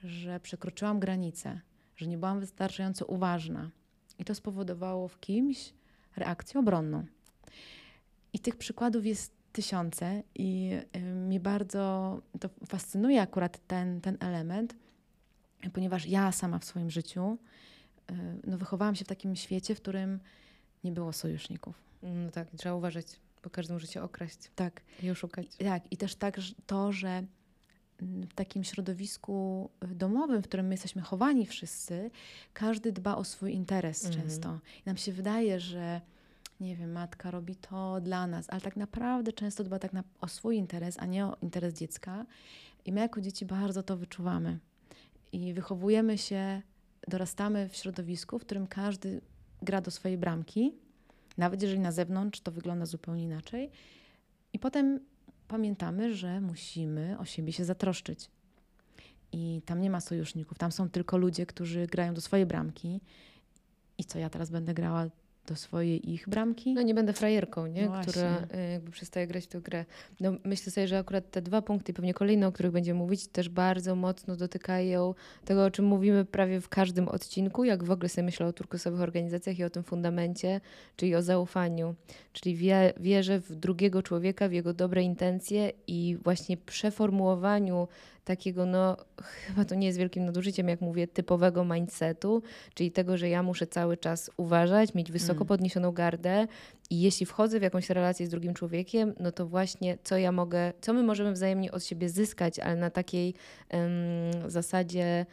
[0.05, 1.61] że przekroczyłam granicę,
[1.97, 3.71] że nie byłam wystarczająco uważna.
[4.19, 5.73] I to spowodowało w kimś
[6.16, 7.07] reakcję obronną.
[8.33, 10.71] I tych przykładów jest tysiące i
[11.29, 14.77] mi bardzo to fascynuje akurat ten, ten element,
[15.73, 17.38] ponieważ ja sama w swoim życiu
[18.47, 20.21] no, wychowałam się w takim świecie, w którym
[20.85, 21.75] nie było sojuszników.
[22.03, 23.07] No tak, trzeba uważać,
[23.42, 24.38] bo każdy może się okraść.
[24.57, 24.83] Tak.
[25.03, 25.47] I oszukać.
[25.57, 27.23] Tak, i też tak to, że
[28.01, 32.11] w takim środowisku domowym, w którym my jesteśmy chowani wszyscy,
[32.53, 34.23] każdy dba o swój interes mhm.
[34.23, 34.59] często.
[34.79, 36.01] I nam się wydaje, że
[36.61, 40.29] nie wiem, matka robi to dla nas, ale tak naprawdę często dba tak na, o
[40.29, 42.27] swój interes, a nie o interes dziecka.
[42.85, 44.59] I my jako dzieci bardzo to wyczuwamy.
[45.33, 46.62] I wychowujemy się,
[47.09, 49.21] dorastamy w środowisku, w którym każdy
[49.62, 50.75] gra do swojej bramki,
[51.38, 53.71] nawet jeżeli na zewnątrz to wygląda zupełnie inaczej.
[54.53, 55.01] I potem
[55.49, 58.31] pamiętamy, że musimy o siebie się zatroszczyć.
[59.33, 63.01] I tam nie ma sojuszników, tam są tylko ludzie, którzy grają do swojej bramki.
[63.99, 65.07] I co ja teraz będę grała
[65.47, 66.75] do swojej ich bramki.
[66.75, 67.89] No nie będę frajerką, nie?
[67.89, 69.85] No która y, jakby przestaje grać w tę grę.
[70.21, 73.49] No, myślę sobie, że akurat te dwa punkty, pewnie kolejne, o których będziemy mówić, też
[73.49, 78.25] bardzo mocno dotykają tego, o czym mówimy prawie w każdym odcinku, jak w ogóle sobie
[78.25, 80.61] myślę o turkusowych organizacjach i o tym fundamencie,
[80.97, 81.95] czyli o zaufaniu.
[82.33, 87.89] Czyli wie, wierzę w drugiego człowieka, w jego dobre intencje i właśnie przeformułowaniu
[88.27, 92.43] takiego, no chyba to nie jest wielkim nadużyciem, jak mówię, typowego mindsetu,
[92.75, 95.47] czyli tego, że ja muszę cały czas uważać, mieć wysoko mm.
[95.47, 96.47] podniesioną gardę
[96.91, 100.73] i jeśli wchodzę w jakąś relację z drugim człowiekiem, no to właśnie co ja mogę,
[100.81, 103.35] co my możemy wzajemnie od siebie zyskać, ale na takiej
[103.73, 105.27] um, zasadzie.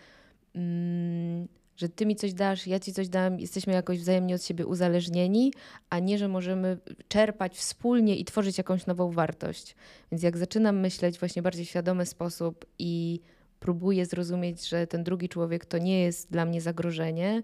[0.56, 4.66] Um, że ty mi coś dasz, ja ci coś dam, jesteśmy jakoś wzajemnie od siebie
[4.66, 5.54] uzależnieni,
[5.90, 9.76] a nie, że możemy czerpać wspólnie i tworzyć jakąś nową wartość.
[10.12, 13.20] Więc jak zaczynam myśleć właśnie bardziej świadomy sposób i
[13.60, 17.44] próbuję zrozumieć, że ten drugi człowiek to nie jest dla mnie zagrożenie,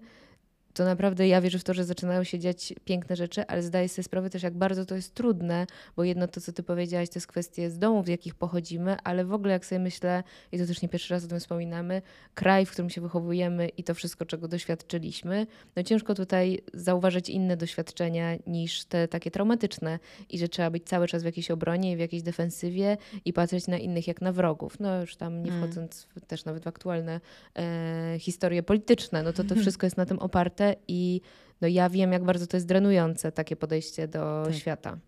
[0.74, 4.02] to naprawdę ja wierzę w to, że zaczynają się dziać piękne rzeczy, ale zdaję sobie
[4.02, 7.26] sprawę też, jak bardzo to jest trudne, bo jedno to, co ty powiedziałaś, to jest
[7.26, 10.82] kwestie z domów, z jakich pochodzimy, ale w ogóle jak sobie myślę, i to też
[10.82, 12.02] nie pierwszy raz o tym wspominamy,
[12.34, 17.56] kraj, w którym się wychowujemy i to wszystko, czego doświadczyliśmy, no ciężko tutaj zauważyć inne
[17.56, 19.98] doświadczenia niż te takie traumatyczne
[20.30, 23.66] i że trzeba być cały czas w jakiejś obronie i w jakiejś defensywie i patrzeć
[23.66, 24.80] na innych jak na wrogów.
[24.80, 25.62] No już tam nie mm.
[25.62, 26.26] wchodząc mm.
[26.26, 27.20] też nawet w aktualne
[27.58, 31.20] e, historie polityczne, no to to wszystko jest na tym oparte i
[31.60, 34.54] no ja wiem, jak bardzo to jest drenujące, takie podejście do tak.
[34.54, 34.98] świata.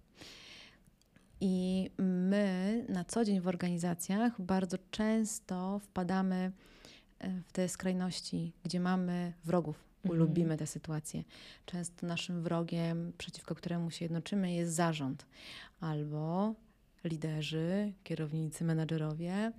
[1.40, 6.52] I my na co dzień w organizacjach bardzo często wpadamy
[7.18, 9.84] e, w te skrajności, gdzie mamy wrogów.
[10.04, 10.20] Mhm.
[10.20, 11.24] Lubimy te sytuacje.
[11.66, 15.26] Często naszym wrogiem, przeciwko któremu się jednoczymy, jest zarząd
[15.80, 16.54] albo
[17.04, 19.52] liderzy, kierownicy, menedżerowie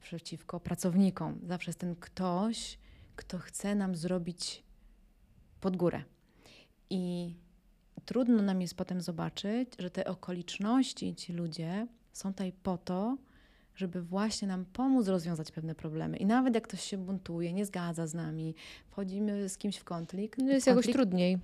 [0.00, 1.38] przeciwko pracownikom.
[1.46, 2.78] Zawsze jest ten ktoś,
[3.16, 4.62] kto chce nam zrobić
[5.62, 6.02] pod górę.
[6.90, 7.34] I
[8.04, 13.16] trudno nam jest potem zobaczyć, że te okoliczności ci ludzie są tutaj po to,
[13.74, 16.16] żeby właśnie nam pomóc rozwiązać pewne problemy.
[16.16, 18.54] I nawet jak ktoś się buntuje, nie zgadza z nami,
[18.88, 20.38] wchodzimy z kimś w konflikt.
[20.38, 21.38] No jest konflikt, jakoś trudniej.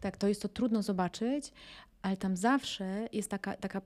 [0.00, 1.52] Tak, to jest to trudno zobaczyć,
[2.02, 3.80] ale tam zawsze jest taka, taka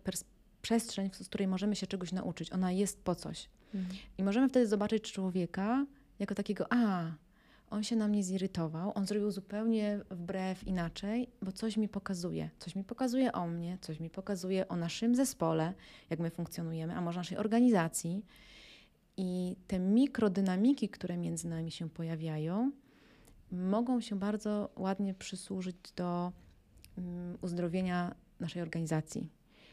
[0.62, 2.52] przestrzeń, z której możemy się czegoś nauczyć.
[2.52, 3.48] Ona jest po coś.
[3.74, 3.96] Mhm.
[4.18, 5.86] I możemy wtedy zobaczyć człowieka
[6.18, 7.12] jako takiego, a,
[7.70, 12.50] on się na mnie zirytował, on zrobił zupełnie wbrew inaczej, bo coś mi pokazuje.
[12.58, 15.74] Coś mi pokazuje o mnie, coś mi pokazuje o naszym zespole,
[16.10, 18.24] jak my funkcjonujemy, a może naszej organizacji.
[19.16, 22.72] I te mikrodynamiki, które między nami się pojawiają,
[23.52, 26.32] mogą się bardzo ładnie przysłużyć do
[26.96, 29.28] um, uzdrowienia naszej organizacji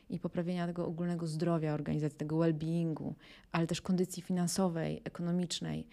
[0.10, 3.14] i poprawienia tego ogólnego zdrowia organizacji, tego well-beingu,
[3.52, 5.88] ale też kondycji finansowej, ekonomicznej.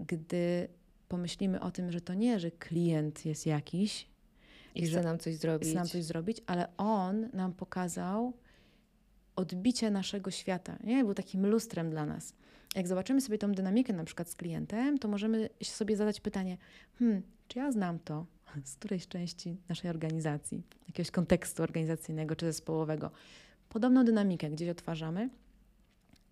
[0.00, 0.68] Gdy
[1.08, 4.08] pomyślimy o tym, że to nie, że klient jest jakiś
[4.74, 5.68] I chce że nam coś zrobić.
[5.68, 8.32] chce nam coś zrobić, ale on nam pokazał
[9.36, 10.78] odbicie naszego świata.
[10.84, 11.04] Nie?
[11.04, 12.34] Był takim lustrem dla nas.
[12.74, 16.58] Jak zobaczymy sobie tą dynamikę na przykład z klientem, to możemy sobie zadać pytanie,
[16.98, 18.26] hmm, czy ja znam to
[18.64, 23.10] z którejś części naszej organizacji, jakiegoś kontekstu organizacyjnego czy zespołowego.
[23.68, 25.30] Podobną dynamikę gdzieś odtwarzamy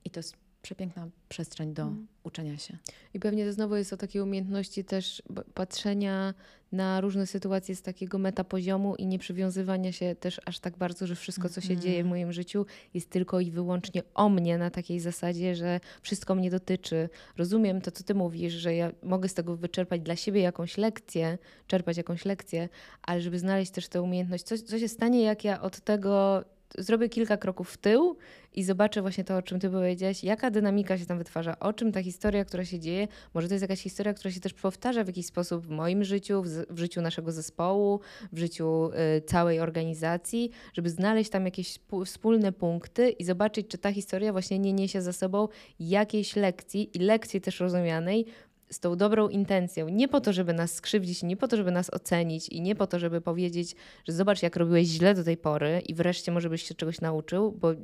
[0.05, 2.07] i to jest przepiękna przestrzeń do Mhm.
[2.25, 2.79] uczenia się.
[3.15, 5.23] I pewnie to znowu jest o takiej umiejętności też
[5.55, 6.35] patrzenia
[6.73, 11.15] na różne sytuacje z takiego metapoziomu i nie przywiązywania się też aż tak bardzo, że
[11.17, 11.81] wszystko, co się Mhm.
[11.81, 16.35] dzieje w moim życiu, jest tylko i wyłącznie o mnie na takiej zasadzie, że wszystko
[16.35, 17.09] mnie dotyczy.
[17.37, 21.39] Rozumiem to, co ty mówisz, że ja mogę z tego wyczerpać dla siebie jakąś lekcję,
[21.67, 22.69] czerpać jakąś lekcję,
[23.03, 26.45] ale żeby znaleźć też tę umiejętność, co, co się stanie, jak ja od tego
[26.79, 28.17] zrobię kilka kroków w tył
[28.55, 31.93] i zobaczę właśnie to, o czym ty powiedziałaś, jaka dynamika się tam wytwarza, o czym
[31.93, 35.07] ta historia, która się dzieje, może to jest jakaś historia, która się też powtarza w
[35.07, 38.01] jakiś sposób w moim życiu, w, w życiu naszego zespołu,
[38.33, 43.93] w życiu y, całej organizacji, żeby znaleźć tam jakieś wspólne punkty i zobaczyć, czy ta
[43.93, 45.49] historia właśnie nie niesie za sobą
[45.81, 48.27] jakiejś lekcji i lekcji też rozumianej
[48.73, 49.89] z tą dobrą intencją.
[49.89, 52.87] Nie po to, żeby nas skrzywdzić, nie po to, żeby nas ocenić i nie po
[52.87, 53.77] to, żeby powiedzieć,
[54.09, 57.53] że zobacz, jak robiłeś źle do tej pory i wreszcie może byś się czegoś nauczył,
[57.53, 57.75] bo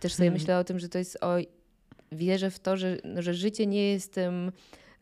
[0.00, 0.40] też sobie Hmm.
[0.40, 1.36] myślę o tym, że to jest o
[2.12, 4.52] wierzę w to, że, no, że życie nie jest tym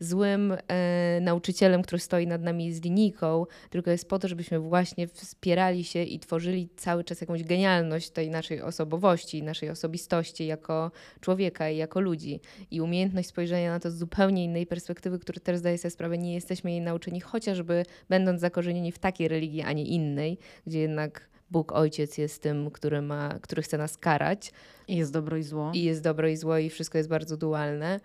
[0.03, 5.07] złym e, nauczycielem, który stoi nad nami z linijką, tylko jest po to, żebyśmy właśnie
[5.07, 11.69] wspierali się i tworzyli cały czas jakąś genialność tej naszej osobowości, naszej osobistości jako człowieka
[11.69, 12.39] i jako ludzi.
[12.71, 16.33] I umiejętność spojrzenia na to z zupełnie innej perspektywy, który też zdaje sobie sprawę, nie
[16.33, 20.37] jesteśmy jej nauczeni, chociażby będąc zakorzenieni w takiej religii, a nie innej,
[20.67, 24.51] gdzie jednak Bóg Ojciec jest tym, który, ma, który chce nas karać,
[24.87, 25.71] I jest dobro i zło.
[25.73, 27.99] i jest dobro i zło i wszystko jest bardzo dualne,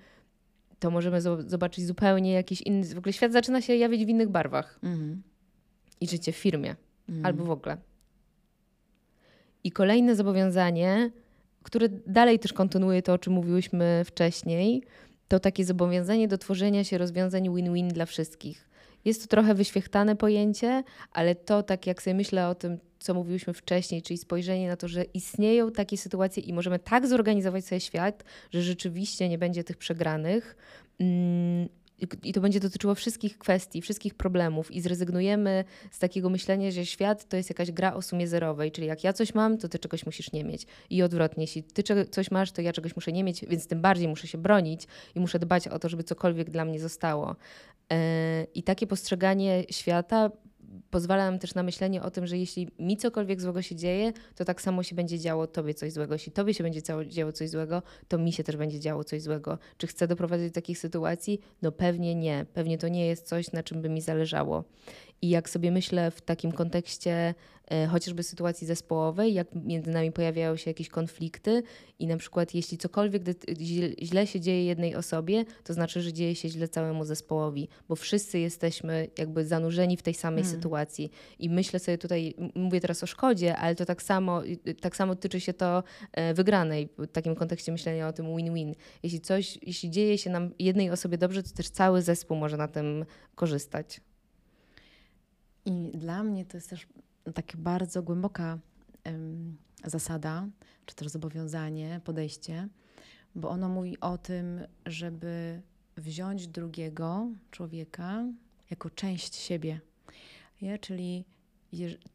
[0.81, 2.95] to możemy zo- zobaczyć zupełnie jakiś inny.
[2.95, 4.79] W ogóle świat zaczyna się jawić w innych barwach.
[4.83, 5.23] Mhm.
[6.01, 6.77] I życie w firmie,
[7.09, 7.27] Mhm.
[7.27, 7.77] albo w ogóle.
[9.65, 11.11] I kolejne zobowiązanie,
[11.63, 14.83] które dalej też kontynuuje to, o czym mówiłyśmy wcześniej,
[15.29, 18.69] to takie zobowiązanie do tworzenia się rozwiązań win-win dla wszystkich.
[19.05, 23.55] Jest to trochę wyświechtane pojęcie, ale to tak jak sobie myślę o tym, co mówiłyśmy
[23.55, 28.25] wcześniej, czyli spojrzenie na to, że istnieją takie sytuacje i możemy tak zorganizować sobie świat,
[28.51, 30.57] że rzeczywiście nie będzie tych przegranych.
[31.01, 31.69] Mm,
[32.25, 37.29] i- to będzie dotyczyło wszystkich kwestii, wszystkich problemów, i zrezygnujemy z takiego myślenia, że świat
[37.29, 40.07] to jest jakaś gra o sumie zerowej, czyli jak ja coś mam, to ty czegoś
[40.07, 40.67] musisz nie mieć.
[40.91, 44.09] I odwrotnie, jeśli ty coś masz, to ja czegoś muszę nie mieć, więc tym bardziej
[44.09, 47.37] muszę się bronić i muszę dbać o to, żeby cokolwiek dla mnie zostało.
[47.93, 50.31] E, I takie postrzeganie świata
[50.91, 54.45] pozwala nam też na myślenie o tym, że jeśli mi cokolwiek złego się dzieje, to
[54.45, 56.15] tak samo się będzie działo tobie coś złego.
[56.15, 59.59] Jeśli tobie się będzie działo coś złego, to mi się też będzie działo coś złego.
[59.77, 61.41] Czy chcę doprowadzić do takich sytuacji?
[61.63, 62.47] No pewnie nie.
[62.55, 64.65] Pewnie to nie jest coś, na czym by mi zależało.
[65.23, 67.35] I jak sobie myślę w takim kontekście
[67.71, 71.63] e, chociażby sytuacji zespołowej, jak między nami pojawiają się jakieś konflikty
[71.99, 73.23] i na przykład jeśli cokolwiek
[74.03, 78.39] źle- się dzieje jednej osobie, to znaczy, że dzieje się źle całemu zespołowi, bo wszyscy
[78.39, 80.55] jesteśmy jakby zanurzeni w tej samej Mm.
[80.55, 81.11] sytuacji.
[81.39, 85.15] I myślę sobie tutaj, mówię teraz o szkodzie, ale to tak samo, y, tak samo
[85.15, 88.75] tyczy się to e, wygranej, w takim kontekście myślenia o tym win-win.
[89.03, 92.69] Jeśli coś, jeśli dzieje się nam jednej osobie dobrze, to też cały zespół może na
[92.69, 93.05] tym
[93.35, 94.01] korzystać.
[95.69, 96.87] I dla mnie to jest też
[97.35, 98.59] taka bardzo głęboka
[99.85, 100.49] zasada,
[100.87, 102.69] czy też zobowiązanie, podejście,
[103.35, 105.63] bo ono mówi o tym, żeby
[105.97, 108.25] wziąć drugiego człowieka
[108.71, 109.81] jako część siebie.
[110.63, 110.79] Nie?
[110.79, 111.25] Czyli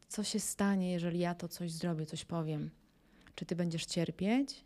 [0.08, 2.70] co się stanie, jeżeli ja to coś zrobię, coś powiem?
[3.34, 4.64] Czy ty będziesz cierpieć?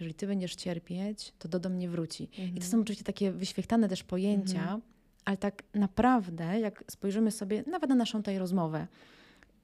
[0.00, 2.28] Jeżeli ty będziesz cierpieć, to to do mnie wróci.
[2.54, 4.80] I to są oczywiście takie wyświechtane też pojęcia, Mhm.
[5.26, 8.86] Ale tak naprawdę, jak spojrzymy sobie nawet na naszą tutaj rozmowę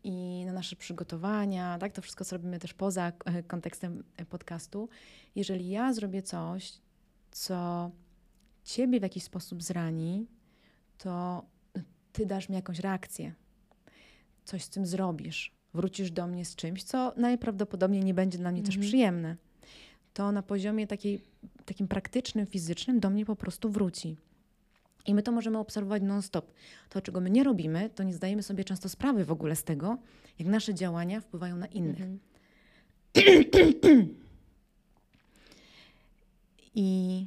[0.05, 4.89] i na nasze przygotowania, tak, to wszystko, co robimy też poza e, kontekstem e, podcastu,
[5.35, 6.73] jeżeli ja zrobię coś,
[7.31, 7.91] co
[8.65, 10.27] ciebie w jakiś sposób zrani,
[10.99, 11.45] to
[12.13, 13.35] ty dasz mi jakąś reakcję.
[14.45, 15.53] Coś z tym zrobisz.
[15.75, 18.89] Wrócisz do mnie z czymś, co najprawdopodobniej nie będzie dla mnie też Mhm.
[18.89, 19.37] przyjemne.
[20.15, 21.21] To na poziomie takiej,
[21.65, 24.17] takim praktycznym, fizycznym do mnie po prostu wróci.
[25.07, 26.53] I my to możemy obserwować non-stop.
[26.89, 29.99] To, czego my nie robimy, to nie zdajemy sobie często sprawy w ogóle z tego,
[30.39, 32.01] jak nasze działania wpływają na innych.
[32.01, 32.19] Mhm.
[36.75, 37.27] I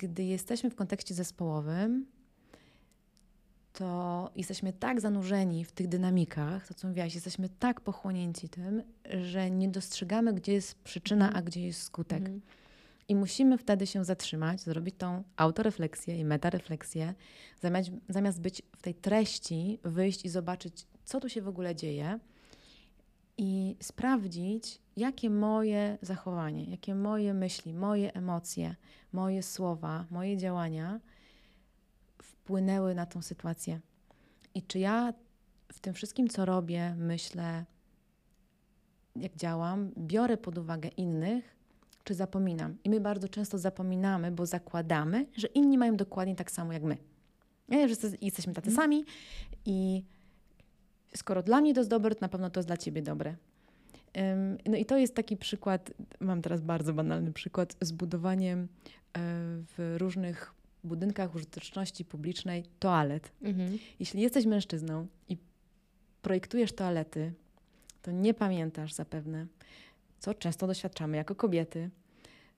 [0.00, 2.06] gdy jesteśmy w kontekście zespołowym,
[3.72, 8.82] to jesteśmy tak zanurzeni w tych dynamikach, to co mówiłaś, jesteśmy tak pochłonięci tym,
[9.22, 11.44] że nie dostrzegamy, gdzie jest przyczyna, Mhm.
[11.44, 12.18] a gdzie jest skutek.
[12.18, 12.40] Mhm.
[13.10, 17.14] I musimy wtedy się zatrzymać, zrobić tą autorefleksję i metarefleksję,
[17.60, 22.18] zamiast, zamiast być w tej treści, wyjść i zobaczyć, co tu się w ogóle dzieje
[23.38, 28.76] i sprawdzić, jakie moje zachowanie, jakie moje myśli, moje emocje,
[29.12, 31.00] moje słowa, moje działania
[32.22, 33.80] wpłynęły na tą sytuację.
[34.54, 35.14] I czy ja
[35.72, 37.64] w tym wszystkim, co robię, myślę,
[39.16, 41.59] jak działam, biorę pod uwagę innych,
[42.04, 42.76] czy zapominam.
[42.84, 46.96] I my bardzo często zapominamy, bo zakładamy, że inni mają dokładnie tak samo jak my.
[47.68, 48.76] Nie, że jesteśmy tacy mhm.
[48.76, 49.04] sami
[49.64, 50.04] i
[51.16, 53.34] skoro dla mnie to jest dobre, to na pewno to jest dla ciebie dobre.
[54.66, 58.66] No i to jest taki przykład, mam teraz bardzo banalny przykład, z budowaniem e,
[59.76, 63.32] w różnych budynkach użyteczności publicznej toalet.
[63.42, 63.78] Mhm.
[64.00, 65.36] Jeśli jesteś mężczyzną i
[66.22, 67.32] projektujesz toalety,
[68.02, 69.46] to nie pamiętasz zapewne,
[70.20, 71.90] co często doświadczamy jako kobiety,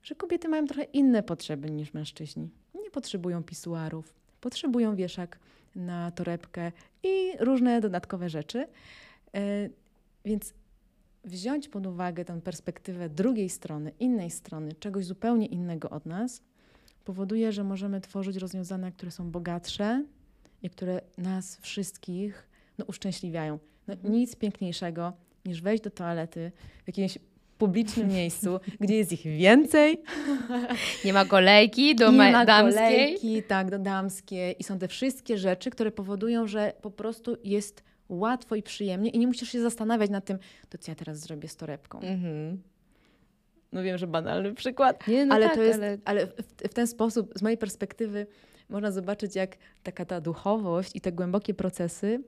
[0.03, 2.51] że kobiety mają trochę inne potrzeby niż mężczyźni.
[2.75, 5.39] Nie potrzebują pisuarów, potrzebują wieszak
[5.77, 6.73] na torebkę
[7.03, 8.67] i różne dodatkowe rzeczy.
[9.35, 9.69] E,
[10.25, 10.55] więc
[11.25, 16.43] wziąć pod uwagę tę perspektywę drugiej strony, innej strony, czegoś zupełnie innego od nas,
[17.05, 20.05] powoduje, że możemy tworzyć rozwiązania, które są bogatsze
[20.63, 22.49] i które nas wszystkich
[22.79, 23.59] no, uszczęśliwiają.
[23.89, 24.15] No, mhm.
[24.15, 25.13] nic piękniejszego
[25.45, 26.53] niż wejść do toalety
[26.85, 27.19] w jakimś
[27.63, 30.03] publicznym miejscu, gdzie jest ich więcej.
[31.05, 32.85] Nie ma kolejki do ma damskiej.
[32.85, 34.57] kolejki, tak, do damskiej.
[34.59, 39.19] I są te wszystkie rzeczy, które powodują, że po prostu jest łatwo i przyjemnie i
[39.19, 42.01] nie musisz się zastanawiać nad tym, to co ja teraz zrobię z torebką.
[42.01, 42.63] Mhm.
[43.73, 46.33] No wiem, że banalny przykład, Nie, no ale tak, to jest, ale, ale w,
[46.71, 48.27] w ten sposób, z mojej perspektywy,
[48.69, 52.23] można zobaczyć, jak taka ta duchowość i te głębokie procesy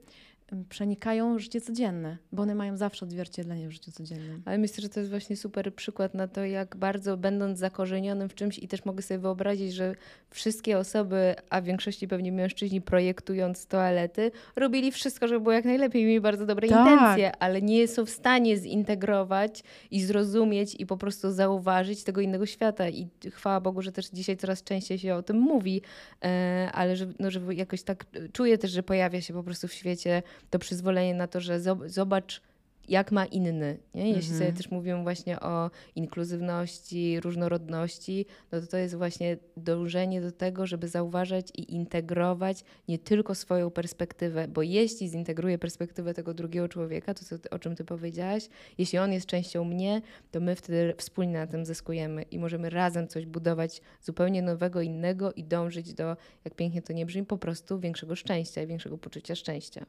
[0.69, 4.41] przenikają życie codzienne, bo one mają zawsze odzwierciedlenie w życiu codziennym.
[4.45, 8.35] Ale myślę, że to jest właśnie super przykład na to, jak bardzo będąc zakorzenionym w
[8.35, 9.95] czymś i też mogę sobie wyobrazić, że
[10.29, 16.05] wszystkie osoby, a w większości pewnie mężczyźni projektując toalety, robili wszystko, żeby było jak najlepiej,
[16.05, 16.79] mieli bardzo dobre tak.
[16.79, 22.45] intencje, ale nie są w stanie zintegrować i zrozumieć i po prostu zauważyć tego innego
[22.45, 22.89] świata.
[22.89, 25.81] I chwała Bogu, że też dzisiaj coraz częściej się o tym mówi,
[26.23, 29.73] e, ale że, no, że jakoś tak czuję też, że pojawia się po prostu w
[29.73, 32.41] świecie to przyzwolenie na to, że zobacz,
[32.87, 33.77] jak ma inny.
[33.95, 34.09] Nie?
[34.09, 34.39] Jeśli mhm.
[34.39, 40.67] sobie też mówimy właśnie o inkluzywności, różnorodności, no to to jest właśnie dążenie do tego,
[40.67, 47.13] żeby zauważać i integrować nie tylko swoją perspektywę, bo jeśli zintegruję perspektywę tego drugiego człowieka,
[47.13, 51.33] to co, o czym ty powiedziałaś, jeśli on jest częścią mnie, to my wtedy wspólnie
[51.33, 56.55] na tym zyskujemy i możemy razem coś budować zupełnie nowego, innego i dążyć do, jak
[56.55, 59.85] pięknie to nie brzmi, po prostu większego szczęścia i większego poczucia szczęścia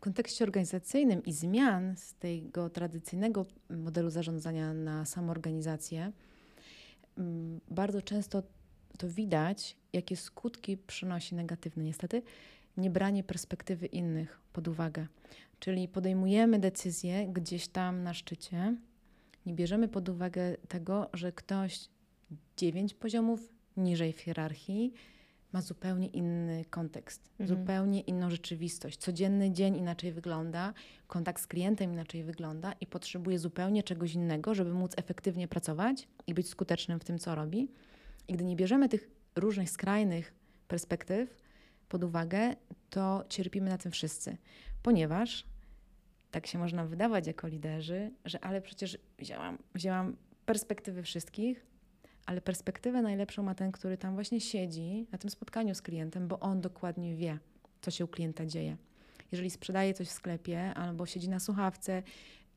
[0.00, 6.12] w kontekście organizacyjnym i zmian z tego tradycyjnego modelu zarządzania na samoorganizację,
[7.18, 8.42] mm, bardzo często
[8.98, 11.84] to widać, jakie skutki przynosi negatywne.
[11.84, 12.22] Niestety,
[12.76, 15.06] niebranie perspektywy innych pod uwagę.
[15.58, 18.76] Czyli podejmujemy decyzję gdzieś tam na szczycie,
[19.46, 21.88] nie bierzemy pod uwagę tego, że ktoś
[22.56, 24.92] dziewięć poziomów niżej w hierarchii
[25.52, 27.58] ma zupełnie inny kontekst, mhm.
[27.58, 28.98] zupełnie inną rzeczywistość.
[28.98, 30.74] Codzienny dzień inaczej wygląda,
[31.06, 36.34] kontakt z klientem inaczej wygląda i potrzebuje zupełnie czegoś innego, żeby móc efektywnie pracować i
[36.34, 37.68] być skutecznym w tym, co robi.
[38.28, 40.34] I gdy nie bierzemy tych różnych skrajnych
[40.68, 41.36] perspektyw
[41.88, 42.56] pod uwagę,
[42.90, 44.36] to cierpimy na tym wszyscy,
[44.82, 45.46] ponieważ
[46.30, 51.66] tak się można wydawać jako liderzy, że ale przecież wzięłam, wzięłam perspektywy wszystkich,
[52.30, 56.40] ale perspektywę najlepszą ma ten, który tam właśnie siedzi na tym spotkaniu z klientem, bo
[56.40, 57.38] on dokładnie wie,
[57.80, 58.76] co się u klienta dzieje.
[59.32, 62.02] Jeżeli sprzedaje coś w sklepie albo siedzi na słuchawce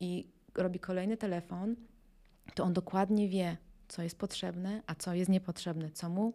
[0.00, 1.76] i robi kolejny telefon,
[2.54, 3.56] to on dokładnie wie,
[3.88, 6.32] co jest potrzebne, a co jest niepotrzebne, co mu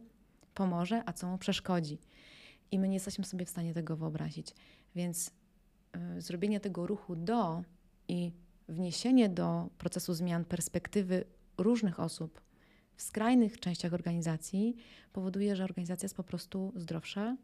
[0.54, 2.00] pomoże, a co mu przeszkodzi.
[2.72, 4.56] I my nie jesteśmy sobie w stanie tego wyobrazić.
[4.96, 5.32] Więc
[6.18, 7.64] y, zrobienie tego ruchu do
[8.08, 8.32] i
[8.68, 11.24] wniesienie do procesu zmian perspektywy
[11.58, 12.42] różnych osób,
[13.00, 14.76] w skrajnych częściach organizacji
[15.14, 17.38] powoduje, że organizacja jest po prostu zdrowsza,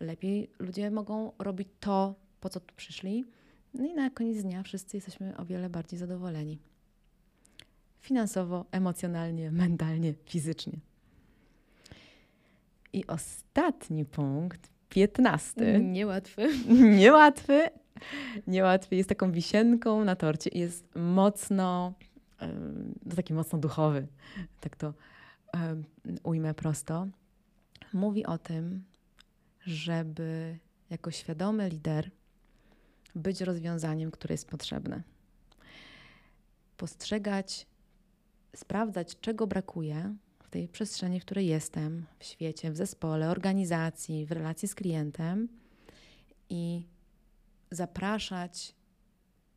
[0.00, 3.24] lepiej ludzie mogą robić to, po co tu przyszli.
[3.74, 6.58] No i na koniec dnia wszyscy jesteśmy o wiele bardziej zadowoleni.
[8.00, 10.78] Finansowo, emocjonalnie, mentalnie, fizycznie.
[12.92, 15.80] I ostatni punkt, piętnasty.
[15.80, 16.48] Niełatwy.
[17.00, 17.70] Niełatwy.
[18.46, 18.96] Niełatwy.
[18.96, 21.94] Jest taką wisienką na torcie i jest mocno
[23.16, 24.06] taki mocno duchowy,
[24.60, 24.94] tak to
[26.22, 27.06] ujmę prosto,
[27.92, 28.84] mówi o tym,
[29.66, 30.58] żeby
[30.90, 32.10] jako świadomy lider
[33.14, 35.02] być rozwiązaniem, które jest potrzebne.
[36.76, 37.66] Postrzegać,
[38.56, 44.32] sprawdzać, czego brakuje w tej przestrzeni, w której jestem, w świecie, w zespole, organizacji, w
[44.32, 45.48] relacji z klientem
[46.48, 46.86] i
[47.70, 48.74] zapraszać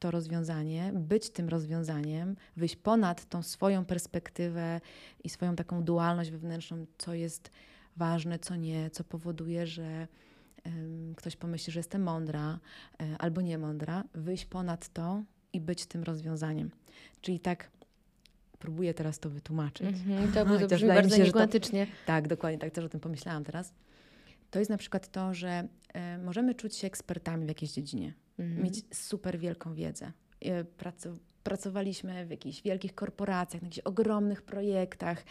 [0.03, 4.81] to rozwiązanie, być tym rozwiązaniem, wyjść ponad tą swoją perspektywę
[5.23, 7.51] i swoją taką dualność wewnętrzną, co jest
[7.97, 10.07] ważne, co nie, co powoduje, że
[10.65, 12.59] um, ktoś pomyśli, że jestem mądra
[12.99, 15.23] um, albo nie mądra, wyjść ponad to
[15.53, 16.71] i być tym rozwiązaniem.
[17.21, 17.71] Czyli tak
[18.59, 19.87] próbuję teraz to wytłumaczyć.
[19.87, 21.87] Mm -hmm, to, było, brzmi bardzo enigmatycznie.
[22.05, 23.73] Tak, dokładnie, tak też o tym pomyślałam teraz.
[24.51, 28.63] To jest na przykład to, że e, możemy czuć się ekspertami w jakiejś dziedzinie, -hmm.
[28.63, 30.11] mieć super wielką wiedzę.
[30.41, 30.65] E,
[31.43, 35.23] pracowaliśmy w jakichś wielkich korporacjach, na jakichś ogromnych projektach.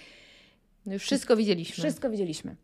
[0.86, 1.82] No już wszystko widzieliśmy.
[1.82, 2.57] Wszystko widzieliśmy.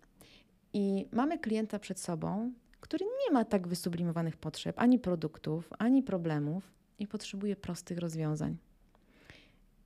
[0.72, 6.72] I mamy klienta przed sobą, który nie ma tak wysublimowanych potrzeb, ani produktów, ani problemów
[6.98, 8.56] i potrzebuje prostych rozwiązań.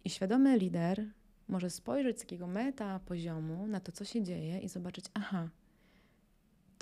[0.04, 1.04] I świadomy lider
[1.48, 5.48] może spojrzeć z takiego meta poziomu na to, co się dzieje i zobaczyć, aha,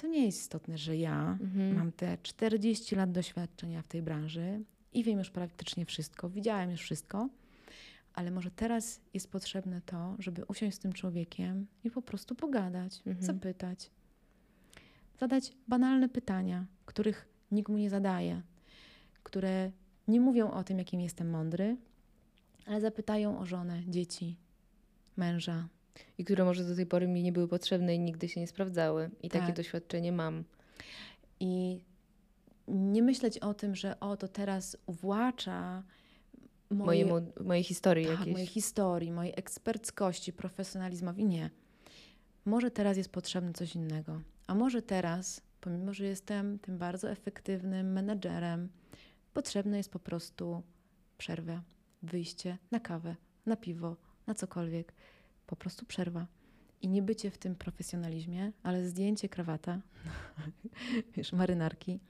[0.00, 1.76] to nie jest istotne, że ja mhm.
[1.76, 6.80] mam te 40 lat doświadczenia w tej branży i wiem już praktycznie wszystko, widziałem już
[6.80, 7.28] wszystko,
[8.14, 13.02] ale może teraz jest potrzebne to, żeby usiąść z tym człowiekiem i po prostu pogadać,
[13.06, 13.26] mhm.
[13.26, 13.90] zapytać,
[15.20, 18.42] zadać banalne pytania, których nikt mu nie zadaje,
[19.22, 19.70] które
[20.08, 21.76] nie mówią o tym, jakim jestem mądry,
[22.66, 24.36] ale zapytają o żonę, dzieci,
[25.16, 25.68] męża.
[26.18, 29.10] I które może do tej pory mi nie były potrzebne i nigdy się nie sprawdzały.
[29.22, 29.40] I tak.
[29.40, 30.44] takie doświadczenie mam.
[31.40, 31.80] I
[32.68, 35.82] nie myśleć o tym, że o, to teraz uwłacza
[36.70, 38.32] moje, Mojemu, mojej historii tak, jakiejś.
[38.32, 41.24] mojej historii, mojej eksperckości, profesjonalizmowi.
[41.24, 41.50] Nie.
[42.44, 44.20] Może teraz jest potrzebne coś innego.
[44.46, 48.68] A może teraz, pomimo, że jestem tym bardzo efektywnym menedżerem,
[49.34, 50.62] potrzebne jest po prostu
[51.18, 51.62] przerwa
[52.02, 53.96] wyjście na kawę, na piwo,
[54.26, 54.92] na cokolwiek.
[55.50, 56.26] Po prostu przerwa.
[56.82, 59.80] I nie bycie w tym profesjonalizmie, ale zdjęcie krawata,
[61.16, 62.00] wiesz, marynarki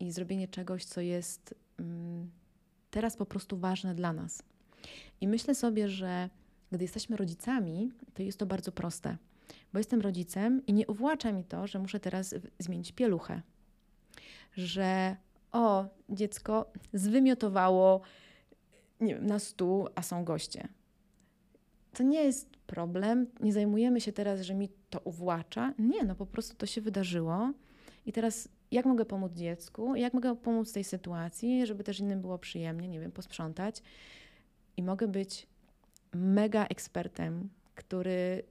[0.00, 2.30] i zrobienie czegoś, co jest mm,
[2.90, 4.42] teraz po prostu ważne dla nas.
[5.20, 6.30] I myślę sobie, że
[6.72, 9.16] gdy jesteśmy rodzicami, to jest to bardzo proste,
[9.72, 13.42] bo jestem rodzicem i nie uwłacza mi to, że muszę teraz zmienić pieluchę.
[14.52, 15.16] Że
[15.52, 18.00] o, dziecko zwymiotowało
[19.00, 20.68] nie wiem, na stół, a są goście.
[21.92, 23.26] To nie jest problem.
[23.40, 25.74] Nie zajmujemy się teraz, że mi to uwłacza.
[25.78, 27.52] Nie, no po prostu to się wydarzyło.
[28.06, 29.96] I teraz jak mogę pomóc dziecku?
[29.96, 33.82] Jak mogę pomóc tej sytuacji, żeby też innym było przyjemnie, nie wiem, posprzątać.
[34.76, 35.46] I mogę być
[36.12, 38.42] mega ekspertem, który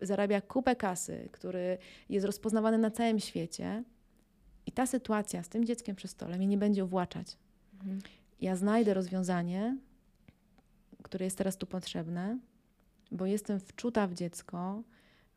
[0.00, 3.84] zarabia kupę kasy, który jest rozpoznawany na całym świecie.
[4.66, 7.36] I ta sytuacja z tym dzieckiem przy stole mnie nie będzie uwłaczać.
[7.74, 8.00] Mhm
[8.40, 9.76] ja znajdę rozwiązanie,
[11.02, 12.38] które jest teraz tu potrzebne,
[13.10, 14.82] bo jestem wczuta w dziecko,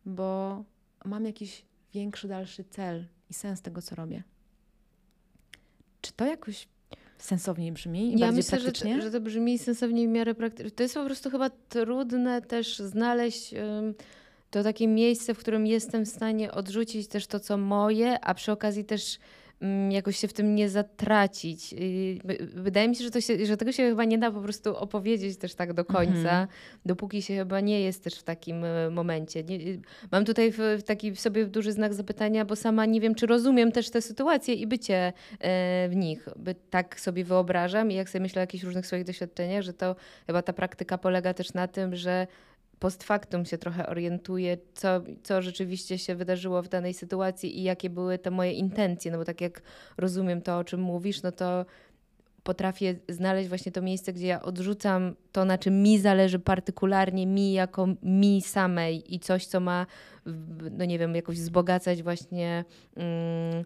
[0.06, 0.64] bo
[1.06, 4.24] mam jakiś większy, dalszy cel i sens tego, co robię.
[6.02, 6.68] Czy to jakoś
[7.18, 8.96] sensowniej brzmi i ja myślę, praktycznie?
[8.96, 10.72] Że, że to brzmi sensowniej w miarę praktycznie.
[10.72, 13.94] To jest po prostu chyba trudne też znaleźć um,
[14.52, 18.52] to takie miejsce, w którym jestem w stanie odrzucić też to, co moje, a przy
[18.52, 19.20] okazji też
[19.90, 21.76] jakoś się w tym nie zatracić.
[22.56, 25.38] Wydaje mi się, że, to się, że tego się chyba nie da po prostu opowiedzieć
[25.38, 26.48] też tak do końca, mhm.
[26.86, 29.44] dopóki się chyba nie jest też w takim e, momencie.
[29.44, 29.60] Nie,
[30.12, 33.26] mam tutaj w, w taki w sobie duży znak zapytania, bo sama nie wiem, czy
[33.26, 36.30] rozumiem też te sytuacje i bycie e, w nich.
[36.36, 39.96] By tak sobie wyobrażam i jak sobie myślę o jakichś różnych swoich doświadczeniach, że to
[40.28, 42.28] chyba ta praktyka polega też na tym, że
[42.82, 47.90] post factum się trochę orientuję, co, co rzeczywiście się wydarzyło w danej sytuacji i jakie
[47.90, 49.12] były te moje intencje.
[49.12, 49.62] No bo tak jak
[49.98, 51.66] rozumiem to, o czym mówisz, no to
[52.44, 57.54] potrafię znaleźć właśnie to miejsce, gdzie ja odrzucam to, na czym mi zależy partykularnie, mi
[57.54, 59.86] jako mi samej i coś, co ma,
[60.72, 62.66] no nie wiem, jakoś wzbogacać właśnie.
[62.96, 63.66] Mm,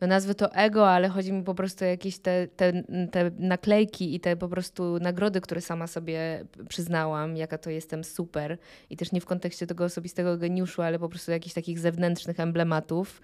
[0.00, 2.72] no nazwę to ego, ale chodzi mi po prostu o jakieś te, te,
[3.12, 8.58] te naklejki i te po prostu nagrody, które sama sobie przyznałam, jaka to jestem super.
[8.90, 13.20] I też nie w kontekście tego osobistego geniuszu, ale po prostu jakichś takich zewnętrznych emblematów.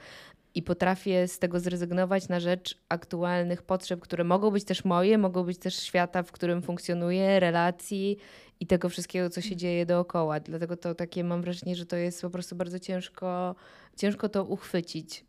[0.54, 5.44] I potrafię z tego zrezygnować na rzecz aktualnych potrzeb, które mogą być też moje, mogą
[5.44, 8.18] być też świata, w którym funkcjonuję, relacji
[8.62, 10.40] i tego wszystkiego, co się dzieje dookoła.
[10.40, 13.54] Dlatego to takie mam wrażenie, że to jest po prostu bardzo ciężko,
[13.96, 15.24] ciężko to uchwycić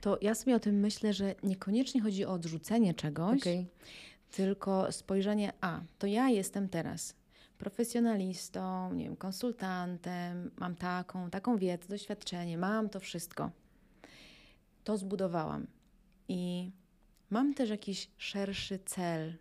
[0.00, 3.66] to ja sobie o tym myślę, że niekoniecznie chodzi o odrzucenie czegoś, okay.
[4.30, 7.14] tylko spojrzenie, a to ja jestem teraz
[7.58, 13.50] profesjonalistą, nie wiem, konsultantem, mam taką, taką wiedzę, doświadczenie, mam to wszystko.
[14.84, 15.66] To zbudowałam.
[16.28, 16.70] I
[17.30, 19.34] mam też jakiś szerszy cel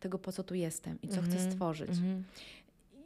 [0.00, 1.28] tego, po co tu jestem i co mm -hmm.
[1.28, 1.90] chcę mhm, stworzyć.
[1.90, 2.22] Mm -hmm.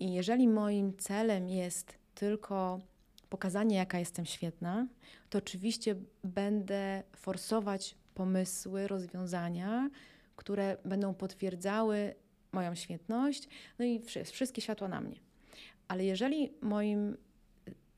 [0.00, 2.80] I jeżeli moim celem jest tylko
[3.28, 4.86] pokazanie, jaka jestem świetna,
[5.30, 9.90] to oczywiście będę forsować pomysły, rozwiązania,
[10.36, 12.14] które będą potwierdzały
[12.52, 13.48] moją świetność,
[13.78, 15.16] no i wszystkie światła na mnie.
[15.88, 17.16] Ale jeżeli moim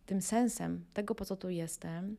[0.07, 2.17] tym sensem tego, po co tu jestem,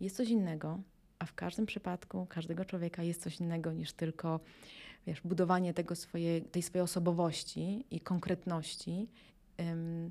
[0.00, 0.80] jest coś innego,
[1.18, 4.40] a w każdym przypadku każdego człowieka jest coś innego niż tylko
[5.06, 9.08] wiesz, budowanie tego swoje, tej swojej osobowości i konkretności,
[9.60, 10.10] ym,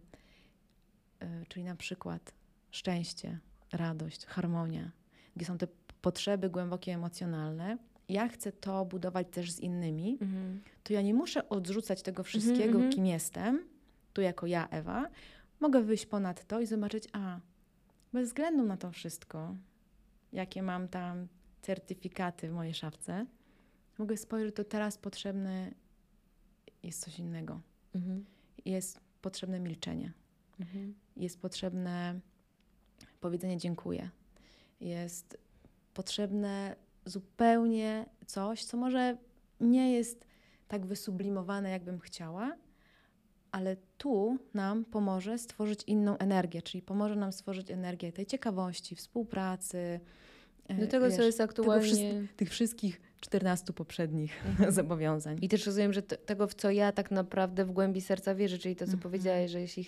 [1.24, 2.34] y, czyli na przykład
[2.72, 3.40] szczęście,
[3.72, 4.92] radość, harmonia,
[5.36, 5.68] gdzie są te
[6.02, 7.78] potrzeby głębokie emocjonalne.
[8.10, 10.62] Ja chcę to budować też z innymi, mhm.
[10.84, 13.68] to ja nie muszę odrzucać tego wszystkiego, mhm, kim jestem,
[14.14, 15.10] tu jako ja, Ewa.
[15.60, 17.40] Mogę wyjść ponad to i zobaczyć, a
[18.14, 19.56] bez względu na to wszystko,
[20.34, 21.28] jakie mam tam
[21.62, 23.26] certyfikaty w mojej szafce,
[24.00, 25.72] mogę spojrzeć, to teraz potrzebne
[26.84, 27.62] jest coś innego.
[27.96, 28.26] Mhm.
[28.66, 30.14] Jest potrzebne milczenie.
[30.60, 30.96] Mhm.
[31.18, 32.20] Jest potrzebne
[33.20, 34.10] powiedzenie dziękuję.
[34.82, 35.38] Jest
[35.94, 36.76] potrzebne
[37.06, 39.18] zupełnie coś, co może
[39.60, 40.26] nie jest
[40.68, 42.58] tak wysublimowane, jakbym chciała,
[43.52, 50.00] ale tu nam pomoże stworzyć inną energię, czyli pomoże nam stworzyć energię tej ciekawości, współpracy.
[50.80, 52.28] Do tego, wiesz, co jest aktualnie.
[52.36, 54.72] tych wszystkich 14 poprzednich mhm.
[54.80, 55.38] zobowiązań.
[55.42, 58.76] I też rozumiem, że tego, w co ja tak naprawdę w głębi serca wierzę, czyli
[58.76, 59.02] to, co mhm.
[59.02, 59.86] powiedziałeś, że jeśli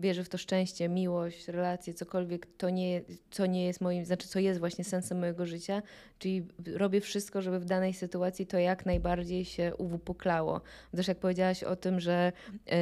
[0.00, 4.38] wierzę w to szczęście, miłość, relacje, cokolwiek, to nie, co nie jest moim, znaczy co
[4.38, 5.82] jest właśnie sensem mojego życia,
[6.18, 10.60] czyli robię wszystko, żeby w danej sytuacji to jak najbardziej się uwypuklało.
[10.96, 12.32] Też jak powiedziałaś o tym, że
[12.66, 12.74] yy,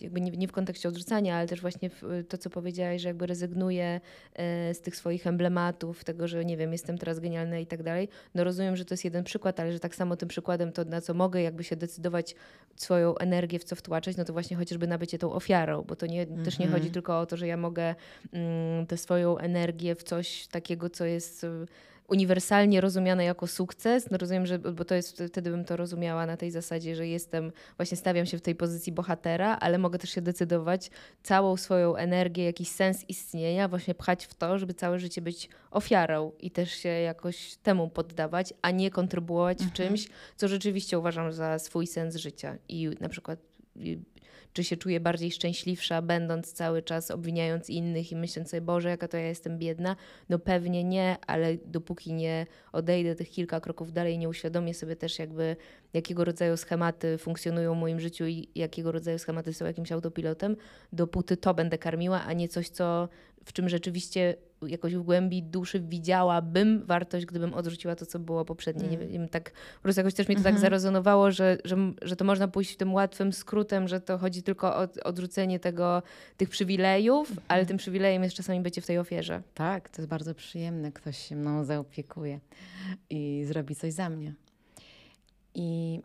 [0.00, 1.90] jakby nie, nie, w kontekście odrzucania, ale też właśnie
[2.28, 4.00] to, co powiedziałaś, że jakby rezygnuję
[4.38, 8.08] yy, z tych swoich emblematów, tego, że nie wiem, jestem teraz genialna i tak dalej,
[8.34, 11.00] no rozumiem, że to jest jeden przykład, ale że tak samo tym przykładem to, na
[11.00, 12.34] co mogę jakby się decydować
[12.76, 16.06] swoją energię w co wtłaczać, no to właśnie chociażby na bycie tą ofiarą, bo to
[16.06, 16.44] nie, mm -hmm.
[16.44, 16.92] też nie chodzi mhm.
[16.92, 17.94] tylko o to, że ja mogę
[18.32, 21.46] mm, tę swoją energię w coś takiego, co jest
[22.08, 24.10] uniwersalnie rozumiane jako sukces.
[24.10, 27.52] No rozumiem, że, bo to jest, wtedy bym to rozumiała na tej zasadzie, że jestem,
[27.76, 30.90] właśnie stawiam się w tej pozycji bohatera, ale mogę też się decydować
[31.22, 36.32] całą swoją energię, jakiś sens istnienia właśnie pchać w to, żeby całe życie być ofiarą
[36.40, 39.70] i też się jakoś temu poddawać, a nie kontrybuować mhm.
[39.70, 42.56] w czymś, co rzeczywiście uważam za swój sens życia.
[42.68, 43.38] I na przykład
[44.56, 49.08] czy się czuję bardziej szczęśliwsza, będąc cały czas obwiniając innych i myśląc sobie, Boże, jaka
[49.08, 49.96] to ja jestem biedna?
[50.28, 55.18] No pewnie nie, ale dopóki nie odejdę tych kilka kroków dalej, nie uświadomię sobie też
[55.18, 55.56] jakby,
[55.92, 60.56] jakiego rodzaju schematy funkcjonują w moim życiu i jakiego rodzaju schematy są jakimś autopilotem,
[60.92, 63.08] dopóty to będę karmiła, a nie coś, co
[63.44, 68.88] w czym rzeczywiście jakoś w głębi duszy widziałabym wartość, gdybym odrzuciła to, co było poprzednie.
[68.88, 69.00] Mm.
[69.00, 70.44] Nie wiem, tak, po prostu jakoś też mi to mm -hmm.
[70.44, 70.60] tak mhm.
[70.60, 74.88] zarezonowało, że, że, że to można pójść tym łatwym skrótem, że to chodzi tylko o
[75.04, 76.02] odrzucenie tego,
[76.36, 77.46] tych przywilejów, mm -hmm.
[77.48, 79.42] ale tym przywilejem jest czasami bycie w tej ofierze.
[79.54, 80.92] Tak, to jest bardzo przyjemne.
[80.92, 82.40] Ktoś się mną zaopiekuje
[83.10, 84.34] i zrobi coś za mnie.
[85.54, 86.00] I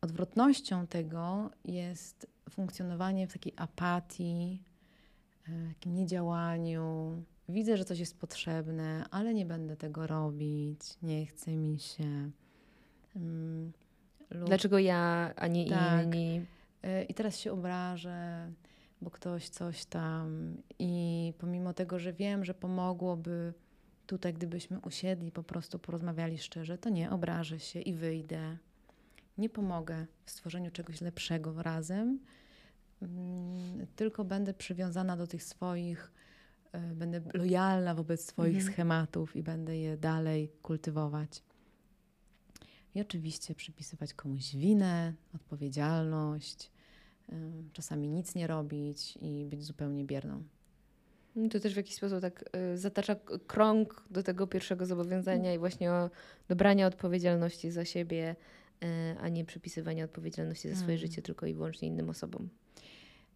[0.00, 4.62] odwrotnością tego jest funkcjonowanie w takiej apatii,
[5.44, 7.16] takim niedziałaniu.
[7.48, 12.30] Widzę, że coś jest potrzebne, ale nie będę tego robić, nie chce mi się.
[13.14, 13.72] Um,
[14.30, 14.48] lub...
[14.48, 16.04] Dlaczego ja, a nie tak.
[16.04, 16.46] inni?
[16.82, 18.50] E, I teraz się obrażę,
[19.00, 20.56] bo ktoś coś tam.
[20.78, 23.54] I pomimo tego, że wiem, że pomogłoby
[24.06, 28.56] tutaj, gdybyśmy usiedli, po prostu porozmawiali szczerze, to nie, obrażę się i wyjdę.
[29.38, 32.20] Nie pomogę w stworzeniu czegoś lepszego razem Mm,
[33.96, 36.12] tylko będę przywiązana do tych swoich,
[36.72, 38.72] e, będę lojalna wobec swoich mhm.
[38.72, 41.42] schematów i będę je dalej kultywować.
[42.94, 46.70] I oczywiście przypisywać komuś winę, odpowiedzialność,
[47.28, 47.34] e,
[47.72, 50.42] czasami nic nie robić i być zupełnie bierną.
[51.36, 52.44] No to też w jakiś sposób tak
[52.74, 56.10] y, zatacza krąg do tego pierwszego zobowiązania i właśnie o
[56.48, 58.36] dobrania odpowiedzialności za siebie,
[59.20, 61.00] a nie przypisywania odpowiedzialności za swoje hmm.
[61.00, 62.48] życie tylko i wyłącznie innym osobom.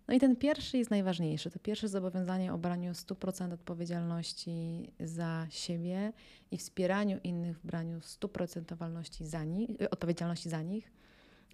[0.09, 1.51] No i ten pierwszy jest najważniejszy.
[1.51, 6.13] To pierwsze zobowiązanie o braniu 100% odpowiedzialności za siebie
[6.51, 10.93] i wspieraniu innych w braniu 100% za nich, y, odpowiedzialności za nich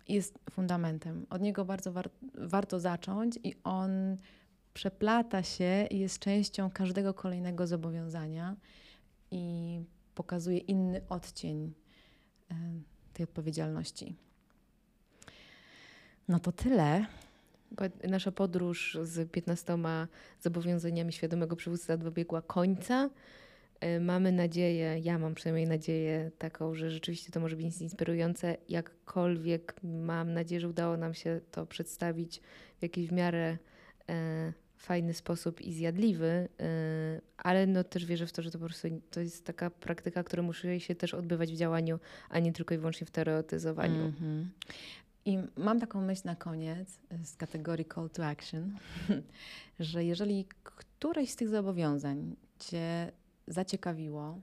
[0.09, 1.27] jest fundamentem.
[1.31, 4.17] Od niego bardzo war warto zacząć i on
[4.75, 8.57] przeplata się i jest częścią każdego kolejnego zobowiązania
[9.31, 9.81] i
[10.15, 11.75] pokazuje inny odcień
[13.13, 14.15] tej odpowiedzialności.
[16.29, 17.07] No to tyle.
[18.09, 19.79] Nasza podróż z 15
[20.41, 23.11] zobowiązaniami świadomego przywództwa dobiegła końca.
[23.81, 28.57] E, mamy nadzieję, ja mam przynajmniej nadzieję taką, że rzeczywiście to może być inspirujące.
[28.69, 32.41] Jakkolwiek mam nadzieję, że udało nam się to przedstawić
[32.79, 33.59] w jakiejś w miarę
[34.09, 38.65] e, fajny sposób i zjadliwy, e, ale no też wierzę w to, że to po
[38.65, 41.99] prostu to jest taka praktyka, która musi się też odbywać w działaniu,
[42.29, 44.05] a nie tylko i wyłącznie w teoretyzowaniu.
[44.05, 44.51] Mhm.
[45.25, 48.77] I mam taką myśl na koniec e, z kategorii call to action,
[49.81, 53.13] że jeżeli któreś z tych zobowiązań Cię
[53.47, 54.41] zaciekawiło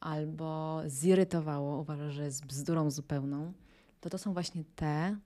[0.00, 3.52] albo zirytowało, uważasz, że jest bzdurą zupełną,
[4.00, 5.16] to to są właśnie te,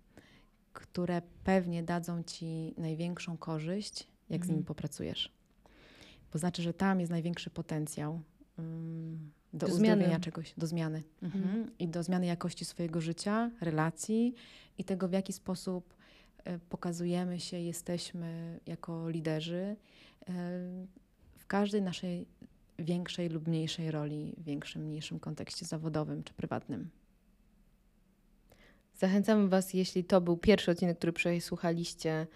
[0.72, 4.54] które pewnie dadzą Ci największą korzyść, jak z Mhm.
[4.54, 5.32] nimi popracujesz.
[6.32, 8.20] Bo znaczy, że tam jest największy potencjał
[9.52, 10.20] do, Do zmiany.
[10.20, 11.02] czegoś, do zmiany.
[11.22, 11.44] Mhm.
[11.44, 11.70] Mhm.
[11.78, 14.34] I do zmiany jakości swojego życia, relacji
[14.78, 15.94] i tego, w jaki sposób
[16.44, 19.76] e, pokazujemy się, jesteśmy jako liderzy e,
[21.38, 22.26] w każdej naszej
[22.78, 26.90] większej lub mniejszej roli, w większym, mniejszym kontekście zawodowym czy prywatnym.
[28.94, 32.26] Zachęcamy Was, jeśli to był pierwszy odcinek, który przesłuchaliście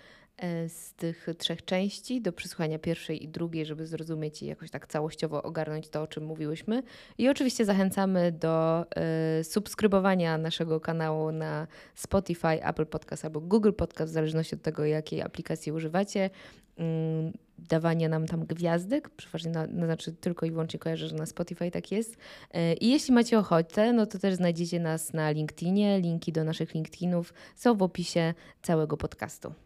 [0.68, 5.42] z tych trzech części, do przesłuchania pierwszej i drugiej, żeby zrozumieć i jakoś tak całościowo
[5.42, 6.82] ogarnąć to, o czym mówiłyśmy.
[7.18, 14.12] I oczywiście zachęcamy do e, subskrybowania naszego kanału na Spotify, Apple Podcast albo Google Podcast,
[14.12, 16.30] w zależności od tego, jakiej aplikacji używacie.
[16.76, 21.70] Mm, Dawania nam tam gwiazdek, przeważnie na, znaczy tylko i wyłącznie kojarzę, że na Spotify
[21.70, 22.16] tak jest.
[22.50, 26.00] E, I jeśli macie ochotę, no to też znajdziecie nas na LinkedInie.
[26.00, 29.65] Linki do naszych LinkedInów są w opisie całego podcastu.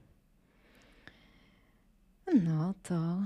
[2.34, 3.18] No to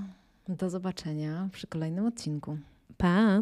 [0.47, 2.57] do zobaczenia przy kolejnym odcinku.
[2.97, 3.39] Pa!